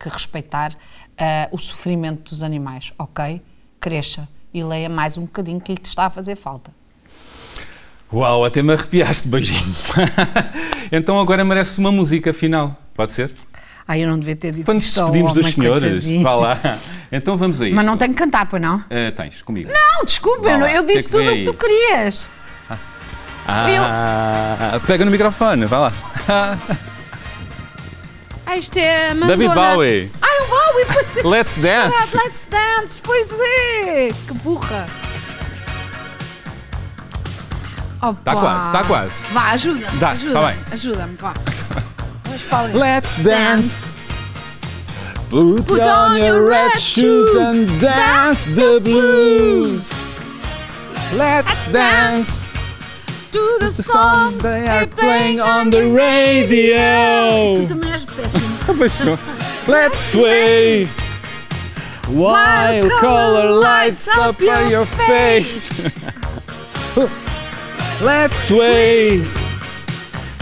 que 0.00 0.08
respeitar 0.08 0.74
ah, 1.18 1.48
o 1.52 1.58
sofrimento 1.58 2.30
dos 2.30 2.42
animais, 2.42 2.92
ok? 2.98 3.42
Cresça 3.78 4.26
e 4.54 4.64
leia 4.64 4.88
mais 4.88 5.18
um 5.18 5.22
bocadinho 5.22 5.60
que 5.60 5.72
lhe 5.72 5.80
está 5.82 6.06
a 6.06 6.10
fazer 6.10 6.34
falta. 6.34 6.74
Uau, 8.10 8.44
até 8.44 8.62
me 8.62 8.72
arrepiaste, 8.72 9.28
beijinho. 9.28 9.74
então 10.90 11.20
agora 11.20 11.44
merece 11.44 11.78
uma 11.78 11.92
música 11.92 12.32
final. 12.32 12.74
Pode 12.94 13.12
ser? 13.12 13.32
Ai, 13.86 14.02
eu 14.02 14.08
não 14.08 14.18
devia 14.18 14.34
ter 14.34 14.52
dito 14.52 14.64
Quando 14.64 14.76
nos 14.76 14.84
despedimos 14.84 15.32
dos 15.32 15.52
senhores, 15.52 16.06
vá 16.22 16.34
lá. 16.34 16.58
Então 17.12 17.36
vamos 17.36 17.60
a 17.60 17.66
isto. 17.66 17.76
Mas 17.76 17.86
não 17.86 17.96
tenho 17.96 18.12
que 18.12 18.18
cantar, 18.18 18.48
pois 18.48 18.60
não? 18.60 18.82
Eh, 18.90 19.12
tens, 19.12 19.42
comigo. 19.42 19.70
Não, 19.72 20.04
desculpa, 20.04 20.48
eu, 20.48 20.58
eu 20.58 20.66
é 20.66 20.82
disse 20.82 21.08
vem 21.08 21.20
tudo 21.20 21.24
o 21.24 21.28
aí? 21.28 21.38
que 21.38 21.44
tu 21.44 21.54
querias. 21.54 22.26
Ah, 23.48 24.80
pega 24.86 25.04
no 25.04 25.10
microfone, 25.10 25.66
vá 25.66 25.78
lá. 25.78 25.92
Ah, 28.48 28.56
isto 28.56 28.78
é 28.78 29.08
Madonna. 29.14 29.26
David 29.36 29.54
Bowie. 29.54 30.12
Ai, 30.22 30.40
o 30.40 30.46
Bowie, 30.48 30.86
pois 30.92 31.16
é. 31.16 31.22
Let's 31.26 31.56
Dance. 31.58 32.16
Let's 32.16 32.48
Dance, 32.48 33.00
pois 33.02 33.28
é. 33.32 34.08
Que 34.26 34.34
burra. 34.34 34.86
Opa. 38.02 38.20
Tá 38.22 38.32
quase, 38.36 38.72
tá 38.72 38.84
quase. 38.84 39.26
Vá, 39.32 39.50
ajuda-me, 39.50 39.98
Dá, 39.98 40.10
ajuda 40.10 40.34
tá 40.34 40.46
bem. 40.46 40.56
Ajuda-me, 40.72 41.16
vá. 41.16 41.34
Vamos 42.24 42.42
para 42.42 42.58
ali. 42.58 42.78
Let's 42.78 43.16
dance. 43.16 43.94
Put, 45.28 45.64
Put 45.66 45.80
on 45.80 46.16
your 46.18 46.48
red 46.48 46.78
shoes 46.78 47.34
and 47.34 47.66
dance 47.80 48.52
the 48.52 48.80
blues. 48.80 49.90
Let's 51.14 51.68
dance. 51.68 52.45
To 53.32 53.56
the 53.60 53.70
song 53.70 54.38
they 54.38 54.66
are 54.66 54.86
playing 54.86 55.40
on 55.40 55.70
the 55.70 55.80
Tu 55.80 55.94
radio. 55.96 57.66
também 57.68 57.92
és 57.92 58.04
péssimo. 58.04 58.78
Paixão. 58.78 59.18
Let's 59.66 59.98
sway. 60.12 60.88
While 62.08 62.88
color 63.00 63.50
lights 63.60 64.06
up 64.08 64.40
on 64.40 64.70
your 64.70 64.86
face. 64.86 65.70
Let's 68.00 68.36
sway. 68.46 69.24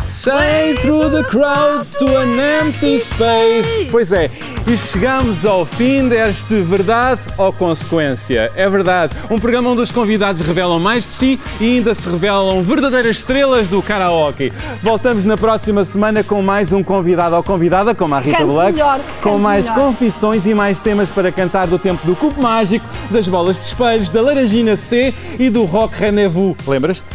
Say 0.04 0.76
through 0.80 1.08
the 1.10 1.24
crowd 1.24 1.86
to 1.98 2.18
an 2.20 2.38
empty 2.38 2.98
space. 2.98 3.88
Pois 3.90 4.12
é, 4.12 4.28
e 4.66 4.78
chegamos 4.78 5.44
ao 5.44 5.66
fim 5.66 6.08
deste 6.08 6.60
Verdade 6.62 7.20
ou 7.36 7.52
Consequência. 7.52 8.50
É 8.56 8.68
verdade, 8.68 9.14
um 9.30 9.38
programa 9.38 9.70
onde 9.70 9.82
os 9.82 9.90
convidados 9.90 10.40
revelam 10.40 10.80
mais 10.80 11.04
de 11.04 11.12
si 11.12 11.40
e 11.60 11.76
ainda 11.76 11.94
se 11.94 12.08
revelam 12.08 12.62
verdadeiras 12.62 13.16
estrelas 13.16 13.68
do 13.68 13.82
karaoke. 13.82 14.52
Voltamos 14.82 15.24
na 15.26 15.36
próxima 15.36 15.84
semana 15.84 16.24
com 16.24 16.40
mais 16.40 16.72
um 16.72 16.82
convidado 16.82 17.36
ou 17.36 17.42
convidada, 17.42 17.94
como 17.94 18.14
a 18.14 18.20
Rita 18.20 18.44
Black, 18.44 18.72
melhor, 18.72 19.00
com 19.22 19.38
mais 19.38 19.68
melhor. 19.68 19.80
confissões 19.86 20.46
e 20.46 20.54
mais 20.54 20.80
temas 20.80 21.10
para 21.10 21.30
cantar 21.30 21.66
do 21.66 21.78
tempo 21.78 22.06
do 22.06 22.16
cubo 22.16 22.42
mágico, 22.42 22.86
das 23.10 23.28
bolas 23.28 23.58
de 23.58 23.66
espelhos, 23.66 24.08
da 24.08 24.22
laranjina 24.22 24.76
C 24.76 25.12
e 25.38 25.50
do 25.50 25.64
rock 25.64 25.94
rendezvous. 25.98 26.56
Lembras-te? 26.66 27.08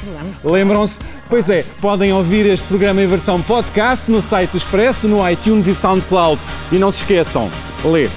Lembram-se? 0.44 0.98
Pois 1.30 1.48
é, 1.48 1.64
podem 1.80 2.12
ouvir 2.12 2.48
este 2.48 2.68
programa 2.68 3.04
em 3.04 3.08
versão 3.08 3.40
podcast 3.40 4.10
no 4.10 4.20
site 4.20 4.50
do 4.50 4.58
Expresso, 4.58 5.08
no 5.08 5.30
iTunes 5.30 5.68
e 5.68 5.76
SoundCloud. 5.76 6.42
E 6.72 6.80
não 6.80 6.92
se 6.92 7.04
esqueçam, 7.04 7.39
lê, 7.86 8.10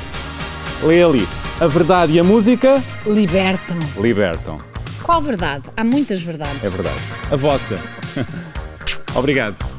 lê 0.82 1.02
ali. 1.02 1.28
A 1.60 1.66
verdade 1.66 2.12
e 2.14 2.18
a 2.18 2.24
música 2.24 2.82
Libertam. 3.06 3.78
libertam. 4.00 4.58
Qual 5.02 5.20
verdade? 5.22 5.64
Há 5.76 5.84
muitas 5.84 6.20
verdades. 6.20 6.64
É 6.64 6.70
verdade. 6.70 7.00
A 7.30 7.36
vossa. 7.36 7.78
Obrigado. 9.14 9.71